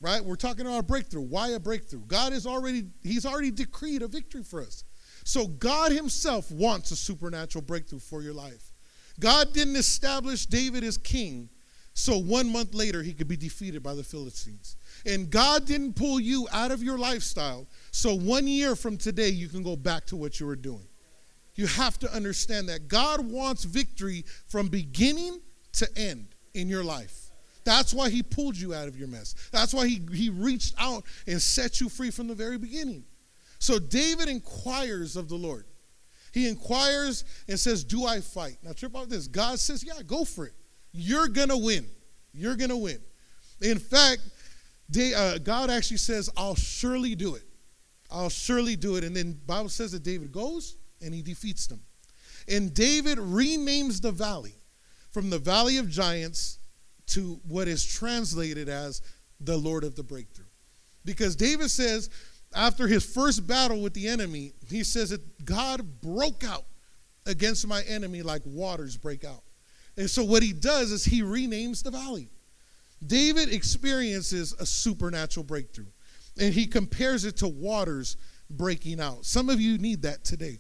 [0.02, 0.24] Right?
[0.24, 1.22] We're talking about a breakthrough.
[1.22, 2.02] Why a breakthrough?
[2.08, 4.84] God has already he's already decreed a victory for us.
[5.24, 8.72] So God himself wants a supernatural breakthrough for your life.
[9.20, 11.50] God didn't establish David as king
[11.98, 14.76] so one month later he could be defeated by the Philistines.
[15.06, 19.48] And God didn't pull you out of your lifestyle so one year from today you
[19.48, 20.86] can go back to what you were doing.
[21.56, 25.40] You have to understand that God wants victory from beginning
[25.74, 27.32] to end in your life.
[27.64, 29.34] That's why he pulled you out of your mess.
[29.54, 33.06] That's why he, he reached out and set you free from the very beginning.
[33.60, 35.66] So David inquires of the Lord.
[36.34, 38.58] He inquires and says, Do I fight?
[38.62, 39.30] Now, trip out this.
[39.30, 40.54] God says, Yeah, go for it.
[40.96, 41.86] You're going to win.
[42.34, 43.00] You're going to win.
[43.62, 44.22] In fact,
[44.90, 47.44] they, uh, God actually says, I'll surely do it.
[48.12, 49.04] I'll surely do it.
[49.04, 51.82] And then Bible says that David goes and he defeats them.
[52.48, 54.54] And David renames the valley
[55.12, 56.60] from the valley of giants
[57.08, 59.02] to what is translated as
[59.40, 60.46] the Lord of the breakthrough.
[61.04, 62.10] Because David says,
[62.56, 66.66] after his first battle with the enemy, he says that God broke out
[67.26, 69.45] against my enemy like waters break out.
[69.98, 72.30] And so what he does is he renames the valley.
[73.06, 75.86] David experiences a supernatural breakthrough,
[76.40, 78.18] and he compares it to waters
[78.50, 79.26] breaking out.
[79.26, 80.60] Some of you need that today.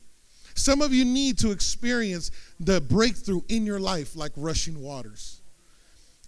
[0.55, 5.41] Some of you need to experience the breakthrough in your life like rushing waters.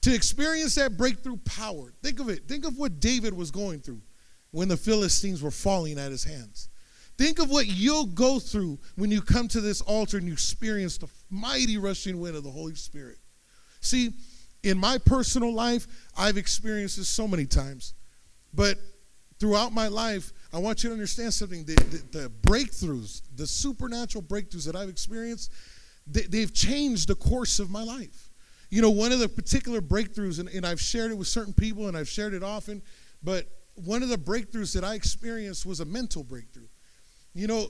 [0.02, 2.48] To experience that breakthrough power, think of it.
[2.48, 4.02] Think of what David was going through
[4.52, 6.70] when the Philistines were falling at his hands.
[7.18, 10.98] Think of what you'll go through when you come to this altar and you experience
[10.98, 13.18] the mighty rushing wind of the Holy Spirit.
[13.82, 14.12] See,
[14.64, 17.96] in my personal life, I've experienced this so many times.
[18.54, 18.78] But
[19.40, 21.64] throughout my life, I want you to understand something.
[21.66, 25.52] The, the, the breakthroughs, the supernatural breakthroughs that I've experienced,
[26.06, 28.30] they, they've changed the course of my life.
[28.70, 31.88] You know, one of the particular breakthroughs, and, and I've shared it with certain people
[31.88, 32.82] and I've shared it often,
[33.24, 36.68] but one of the breakthroughs that I experienced was a mental breakthrough.
[37.38, 37.68] You know,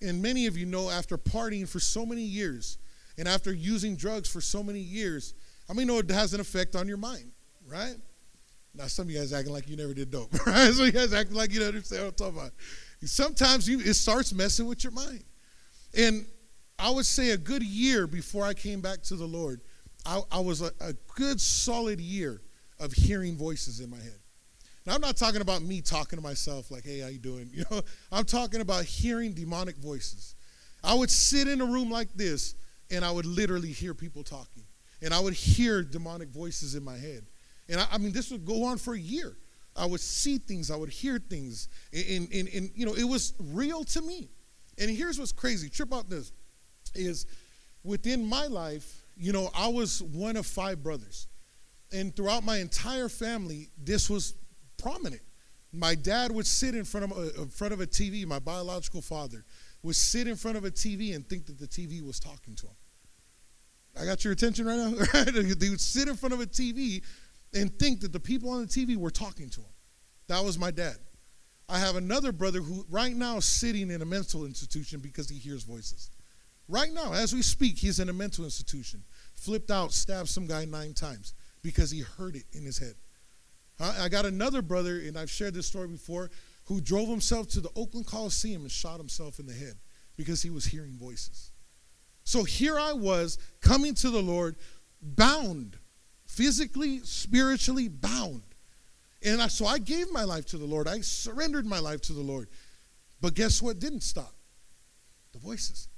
[0.00, 2.78] and many of you know after partying for so many years
[3.18, 5.34] and after using drugs for so many years,
[5.68, 7.30] I mean, know it has an effect on your mind,
[7.66, 7.96] right?
[8.74, 10.72] Now, some of you guys acting like you never did dope, right?
[10.72, 12.52] Some of you guys acting like you don't understand what I'm talking about.
[13.04, 15.22] Sometimes you, it starts messing with your mind.
[15.96, 16.26] And
[16.78, 19.60] I would say a good year before I came back to the Lord,
[20.06, 22.42] I, I was a, a good solid year
[22.80, 24.18] of hearing voices in my head.
[24.86, 27.64] Now I'm not talking about me talking to myself like, "Hey, how you doing?" You
[27.70, 30.34] know, I'm talking about hearing demonic voices.
[30.82, 32.54] I would sit in a room like this
[32.90, 34.64] and I would literally hear people talking.
[35.02, 37.24] And I would hear demonic voices in my head.
[37.68, 39.36] And I, I mean, this would go on for a year.
[39.76, 43.34] I would see things, I would hear things, and, and, and, you know, it was
[43.40, 44.28] real to me.
[44.78, 45.68] And here's what's crazy.
[45.68, 46.30] Trip out this
[46.94, 47.26] is
[47.82, 51.26] within my life, you know, I was one of five brothers.
[51.92, 54.34] And throughout my entire family, this was
[54.76, 55.22] prominent.
[55.72, 58.24] My dad would sit in front of a, in front of a TV.
[58.26, 59.44] My biological father
[59.82, 62.66] would sit in front of a TV and think that the TV was talking to
[62.66, 62.76] him.
[64.00, 64.90] I got your attention right now.
[65.24, 67.02] they would sit in front of a TV
[67.52, 69.72] and think that the people on the TV were talking to him.
[70.28, 70.96] That was my dad.
[71.68, 75.38] I have another brother who right now is sitting in a mental institution because he
[75.38, 76.10] hears voices.
[76.68, 79.02] Right now, as we speak, he's in a mental institution.
[79.34, 82.94] Flipped out, stabbed some guy nine times because he heard it in his head.
[83.80, 86.30] I got another brother, and I've shared this story before,
[86.66, 89.74] who drove himself to the Oakland Coliseum and shot himself in the head
[90.16, 91.50] because he was hearing voices.
[92.22, 94.56] So here I was coming to the Lord,
[95.02, 95.76] bound,
[96.26, 98.42] physically, spiritually bound.
[99.22, 100.88] And I, so I gave my life to the Lord.
[100.88, 102.48] I surrendered my life to the Lord.
[103.20, 104.34] But guess what didn't stop?
[105.32, 105.88] The voices.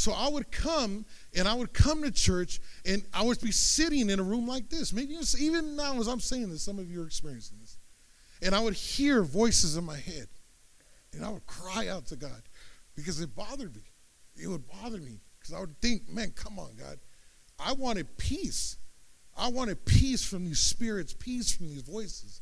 [0.00, 1.04] So I would come
[1.36, 4.70] and I would come to church and I would be sitting in a room like
[4.70, 4.94] this.
[4.94, 7.76] Maybe even now, as I'm saying this, some of you are experiencing this.
[8.40, 10.28] And I would hear voices in my head.
[11.12, 12.48] And I would cry out to God
[12.96, 13.82] because it bothered me.
[14.42, 16.98] It would bother me because I would think, man, come on, God.
[17.58, 18.78] I wanted peace.
[19.36, 22.40] I wanted peace from these spirits, peace from these voices.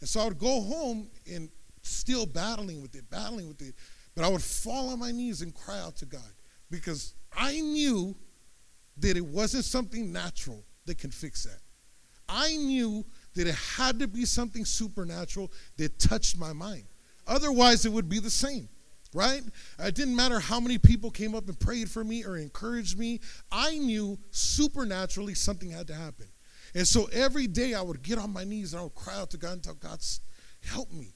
[0.00, 1.48] And so I would go home and
[1.80, 3.76] still battling with it, battling with it.
[4.14, 6.34] But I would fall on my knees and cry out to God
[6.70, 8.16] because I knew
[8.98, 11.60] that it wasn't something natural that can fix that.
[12.28, 13.04] I knew
[13.34, 16.84] that it had to be something supernatural that touched my mind.
[17.26, 18.68] Otherwise, it would be the same,
[19.14, 19.42] right?
[19.78, 23.20] It didn't matter how many people came up and prayed for me or encouraged me.
[23.50, 26.26] I knew supernaturally something had to happen.
[26.74, 29.30] And so every day I would get on my knees and I would cry out
[29.30, 30.00] to God and tell God,
[30.62, 31.14] help me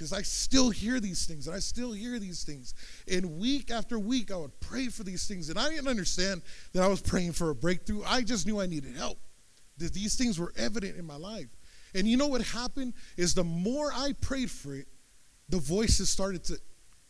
[0.00, 2.72] because I still hear these things and I still hear these things.
[3.06, 5.50] And week after week, I would pray for these things.
[5.50, 6.40] And I didn't understand
[6.72, 8.02] that I was praying for a breakthrough.
[8.06, 9.18] I just knew I needed help,
[9.76, 11.48] that these things were evident in my life.
[11.94, 14.86] And you know what happened is the more I prayed for it,
[15.50, 16.58] the voices started to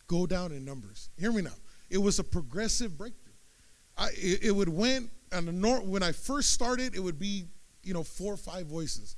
[0.08, 1.10] go down in numbers.
[1.16, 1.54] Hear me now.
[1.90, 3.34] It was a progressive breakthrough.
[3.96, 7.44] I, it, it would went, and when I first started, it would be,
[7.84, 9.14] you know, four or five voices.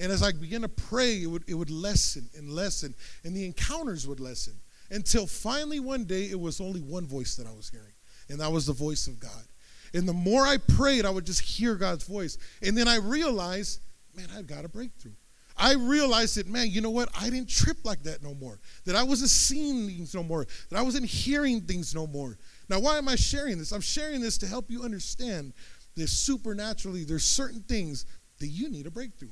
[0.00, 3.44] And as I began to pray, it would, it would lessen and lessen, and the
[3.44, 4.54] encounters would lessen
[4.90, 7.92] until finally one day it was only one voice that I was hearing,
[8.30, 9.44] and that was the voice of God.
[9.92, 12.38] And the more I prayed, I would just hear God's voice.
[12.62, 13.80] And then I realized,
[14.14, 15.12] man, I've got a breakthrough.
[15.56, 17.10] I realized that, man, you know what?
[17.20, 18.58] I didn't trip like that no more.
[18.86, 20.46] That I wasn't seeing things no more.
[20.70, 22.38] That I wasn't hearing things no more.
[22.70, 23.72] Now, why am I sharing this?
[23.72, 25.52] I'm sharing this to help you understand
[25.96, 28.06] that supernaturally, there's certain things
[28.38, 29.28] that you need a breakthrough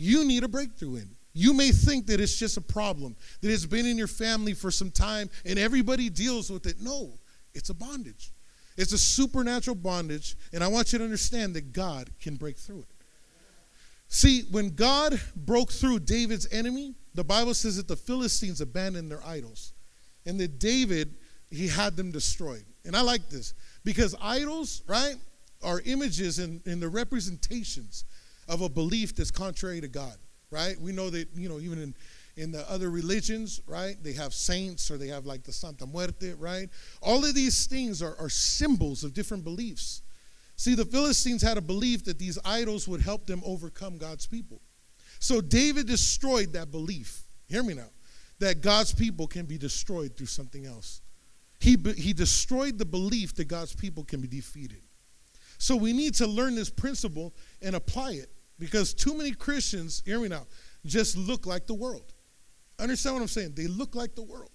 [0.00, 1.10] you need a breakthrough in.
[1.32, 4.70] You may think that it's just a problem, that it's been in your family for
[4.70, 6.80] some time and everybody deals with it.
[6.80, 7.12] No,
[7.54, 8.32] it's a bondage.
[8.76, 12.80] It's a supernatural bondage, and I want you to understand that God can break through
[12.80, 12.88] it.
[14.08, 19.24] See, when God broke through David's enemy, the Bible says that the Philistines abandoned their
[19.24, 19.72] idols
[20.24, 21.14] and that David,
[21.50, 22.64] he had them destroyed.
[22.84, 25.16] And I like this because idols, right,
[25.62, 28.04] are images and, and the representations
[28.50, 30.16] of a belief that's contrary to God,
[30.50, 30.78] right?
[30.78, 31.94] We know that, you know, even in,
[32.36, 36.34] in the other religions, right, they have saints or they have like the Santa Muerte,
[36.34, 36.68] right?
[37.00, 40.02] All of these things are, are symbols of different beliefs.
[40.56, 44.60] See, the Philistines had a belief that these idols would help them overcome God's people.
[45.20, 47.22] So David destroyed that belief.
[47.46, 47.90] Hear me now.
[48.40, 51.02] That God's people can be destroyed through something else.
[51.60, 54.80] He, he destroyed the belief that God's people can be defeated.
[55.58, 57.32] So we need to learn this principle
[57.62, 58.30] and apply it
[58.60, 60.46] because too many Christians, hear me now,
[60.86, 62.12] just look like the world.
[62.78, 63.54] Understand what I'm saying?
[63.56, 64.52] They look like the world.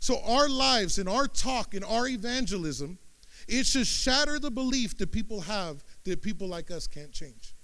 [0.00, 2.98] So our lives and our talk and our evangelism,
[3.48, 7.54] it should shatter the belief that people have that people like us can't change.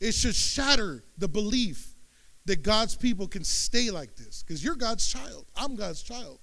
[0.00, 1.94] It should shatter the belief
[2.46, 5.46] that God's people can stay like this because you're God's child.
[5.56, 6.38] I'm God's child.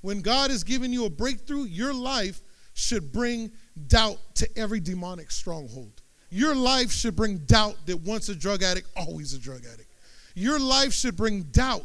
[0.00, 2.40] When God is giving you a breakthrough, your life
[2.74, 3.50] should bring
[3.88, 6.02] doubt to every demonic stronghold.
[6.30, 9.88] Your life should bring doubt that once a drug addict, always a drug addict.
[10.34, 11.84] Your life should bring doubt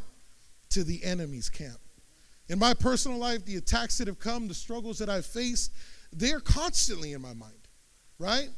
[0.70, 1.80] to the enemy's camp.
[2.48, 5.72] In my personal life, the attacks that have come, the struggles that I've faced,
[6.14, 7.68] they're constantly in my mind,
[8.20, 8.50] right?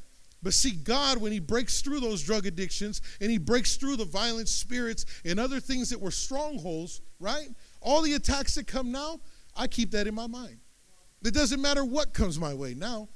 [0.44, 4.06] But see, God, when He breaks through those drug addictions and He breaks through the
[4.06, 7.48] violent spirits and other things that were strongholds, right?
[7.82, 9.22] All the attacks that come now,
[9.56, 10.58] I keep that in my mind.
[11.24, 13.08] It doesn't matter what comes my way now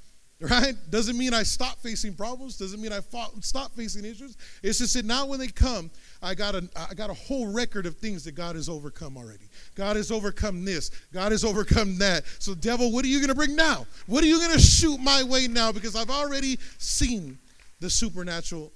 [0.50, 0.74] right?
[0.90, 2.56] Doesn't mean I stop facing problems.
[2.56, 3.00] Doesn't mean I
[3.40, 4.36] stop facing issues.
[4.62, 5.90] It's just that now when they come,
[6.22, 9.48] I got a I got a whole record of things that God has overcome already.
[9.74, 10.90] God has overcome this.
[11.12, 12.24] God has overcome that.
[12.38, 13.86] So, devil, what are you going to bring now?
[14.06, 15.72] What are you going to shoot my way now?
[15.72, 17.38] Because I've already seen
[17.80, 18.72] the supernatural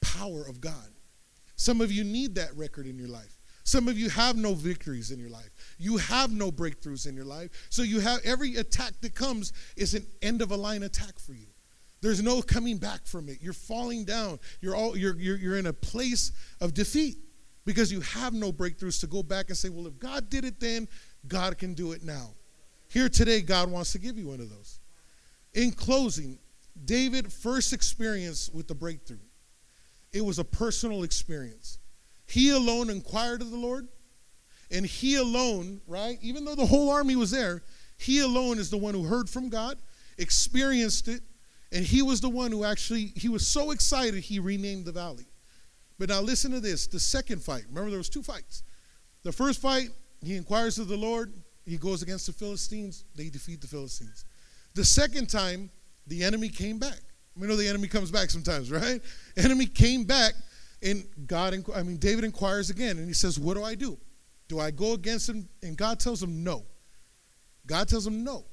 [0.00, 0.74] power of God.
[1.56, 3.39] Some of you need that record in your life.
[3.70, 5.50] Some of you have no victories in your life.
[5.78, 7.50] You have no breakthroughs in your life.
[7.70, 11.34] So you have every attack that comes is an end of a line attack for
[11.34, 11.46] you.
[12.00, 13.38] There's no coming back from it.
[13.40, 14.40] You're falling down.
[14.60, 17.18] You're all you're you're, you're in a place of defeat
[17.64, 20.58] because you have no breakthroughs to go back and say, "Well, if God did it
[20.58, 20.88] then,
[21.28, 22.30] God can do it now."
[22.88, 24.80] Here today God wants to give you one of those.
[25.54, 26.40] In closing,
[26.86, 29.18] David first experience with the breakthrough.
[30.12, 31.78] It was a personal experience.
[32.30, 33.88] He alone inquired of the Lord,
[34.70, 36.18] and he alone, right?
[36.22, 37.62] Even though the whole army was there,
[37.96, 39.76] he alone is the one who heard from God,
[40.16, 41.22] experienced it,
[41.72, 45.26] and he was the one who actually he was so excited he renamed the valley.
[45.98, 47.64] But now listen to this, the second fight.
[47.68, 48.62] Remember there was two fights.
[49.22, 49.90] The first fight,
[50.22, 51.32] he inquires of the Lord,
[51.66, 54.24] he goes against the Philistines, they defeat the Philistines.
[54.74, 55.70] The second time,
[56.06, 57.00] the enemy came back.
[57.36, 59.00] We know the enemy comes back sometimes, right?
[59.36, 60.34] Enemy came back,
[60.82, 63.98] and God, I mean, David inquires again, and he says, What do I do?
[64.48, 65.48] Do I go against him?
[65.62, 66.64] And God tells him no.
[67.66, 68.44] God tells him no.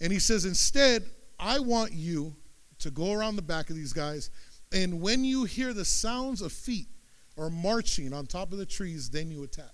[0.00, 1.04] And he says, Instead,
[1.38, 2.34] I want you
[2.78, 4.30] to go around the back of these guys,
[4.72, 6.88] and when you hear the sounds of feet
[7.36, 9.72] or marching on top of the trees, then you attack.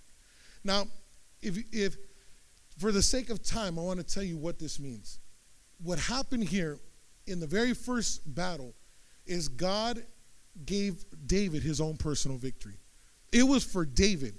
[0.64, 0.84] Now,
[1.40, 1.96] if, if
[2.78, 5.18] for the sake of time, I want to tell you what this means.
[5.82, 6.78] What happened here
[7.26, 8.74] in the very first battle
[9.26, 10.02] is God
[10.66, 12.74] gave David his own personal victory.
[13.32, 14.34] It was for David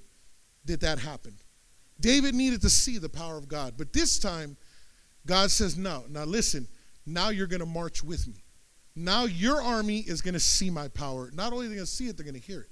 [0.65, 1.38] that that happened.
[1.99, 3.76] David needed to see the power of God.
[3.78, 4.57] But this time,
[5.26, 6.67] God says, No, now listen,
[7.05, 8.43] now you're going to march with me.
[8.95, 11.30] Now your army is going to see my power.
[11.34, 12.69] Not only are they going to see it, they're going to hear it.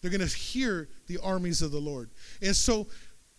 [0.00, 2.10] They're going to hear the armies of the Lord.
[2.42, 2.88] And so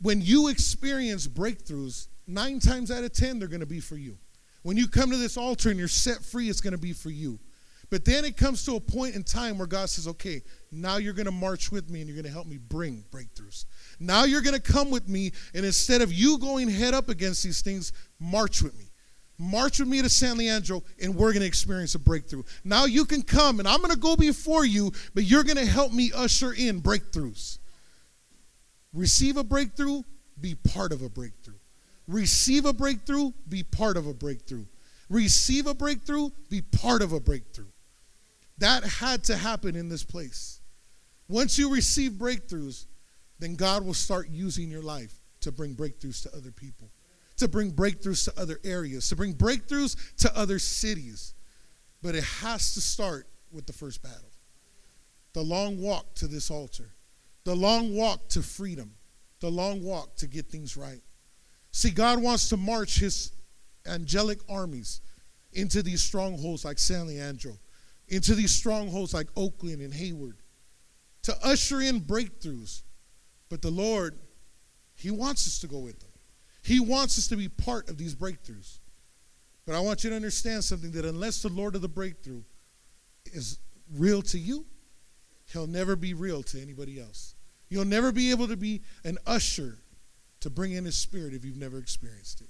[0.02, 4.18] when you experience breakthroughs, nine times out of ten, they're going to be for you.
[4.64, 7.10] When you come to this altar and you're set free, it's going to be for
[7.10, 7.40] you.
[7.92, 11.14] But then it comes to a point in time where God says, okay, now you're
[11.14, 13.66] going to march with me and you're going to help me bring breakthroughs.
[14.00, 17.44] Now you're going to come with me, and instead of you going head up against
[17.44, 18.86] these things, march with me.
[19.38, 22.44] March with me to San Leandro, and we're going to experience a breakthrough.
[22.64, 25.66] Now you can come, and I'm going to go before you, but you're going to
[25.66, 27.58] help me usher in breakthroughs.
[28.94, 30.04] Receive a breakthrough,
[30.40, 31.56] be part of a breakthrough.
[32.08, 34.66] Receive a breakthrough, be part of a breakthrough.
[35.10, 37.66] Receive a breakthrough, be part of a breakthrough.
[38.62, 40.62] That had to happen in this place.
[41.28, 42.86] Once you receive breakthroughs,
[43.40, 46.92] then God will start using your life to bring breakthroughs to other people,
[47.38, 51.34] to bring breakthroughs to other areas, to bring breakthroughs to other cities.
[52.04, 54.30] But it has to start with the first battle
[55.34, 56.92] the long walk to this altar,
[57.46, 58.94] the long walk to freedom,
[59.40, 61.02] the long walk to get things right.
[61.72, 63.32] See, God wants to march his
[63.88, 65.02] angelic armies
[65.54, 67.58] into these strongholds like San Leandro,
[68.12, 70.38] into these strongholds like Oakland and Hayward,
[71.24, 72.84] to usher in breakthroughs.
[73.50, 74.20] But the Lord,
[74.96, 76.10] He wants us to go with them.
[76.62, 78.80] He wants us to be part of these breakthroughs.
[79.66, 82.44] But I want you to understand something that unless the Lord of the breakthrough
[83.34, 83.58] is
[83.96, 84.66] real to you,
[85.52, 87.36] He'll never be real to anybody else.
[87.70, 89.78] You'll never be able to be an usher
[90.42, 92.50] to bring in His Spirit if you've never experienced it.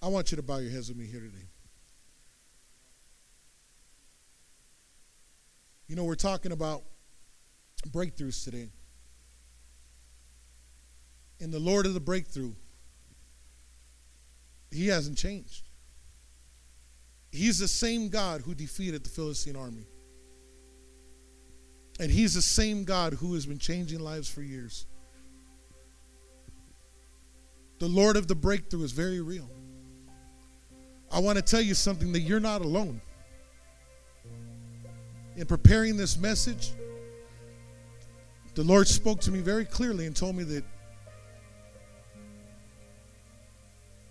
[0.00, 1.48] I want you to bow your heads with me here today.
[5.86, 6.82] You know, we're talking about
[7.90, 8.70] breakthroughs today.
[11.40, 12.52] And the Lord of the breakthrough,
[14.70, 15.68] He hasn't changed.
[17.30, 19.86] He's the same God who defeated the Philistine army.
[22.00, 24.86] And He's the same God who has been changing lives for years.
[27.80, 29.50] The Lord of the breakthrough is very real.
[31.12, 33.00] I want to tell you something that you're not alone.
[35.36, 36.72] In preparing this message,
[38.54, 40.64] the Lord spoke to me very clearly and told me that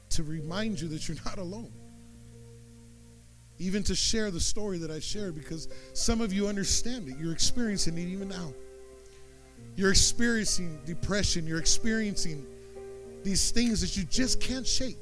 [0.09, 1.71] to remind you that you're not alone.
[3.57, 7.17] Even to share the story that I shared because some of you understand it.
[7.17, 8.53] You're experiencing it even now.
[9.75, 11.47] You're experiencing depression.
[11.47, 12.45] You're experiencing
[13.23, 14.97] these things that you just can't shake.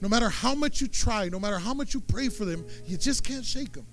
[0.00, 2.96] No matter how much you try, no matter how much you pray for them, you
[2.96, 3.86] just can't shake them.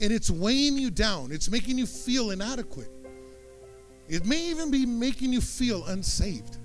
[0.00, 2.90] And it's weighing you down, it's making you feel inadequate.
[4.08, 6.58] It may even be making you feel unsaved.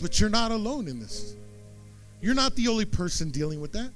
[0.00, 1.36] But you're not alone in this.
[2.20, 3.90] You're not the only person dealing with that.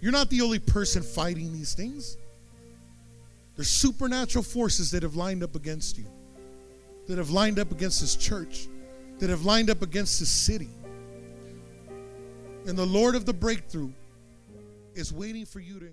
[0.00, 2.16] You're not the only person fighting these things.
[3.56, 6.06] There's supernatural forces that have lined up against you
[7.06, 8.68] that have lined up against this church,
[9.18, 10.70] that have lined up against this city.
[12.66, 13.92] And the Lord of the breakthrough
[14.94, 15.90] is waiting for you to.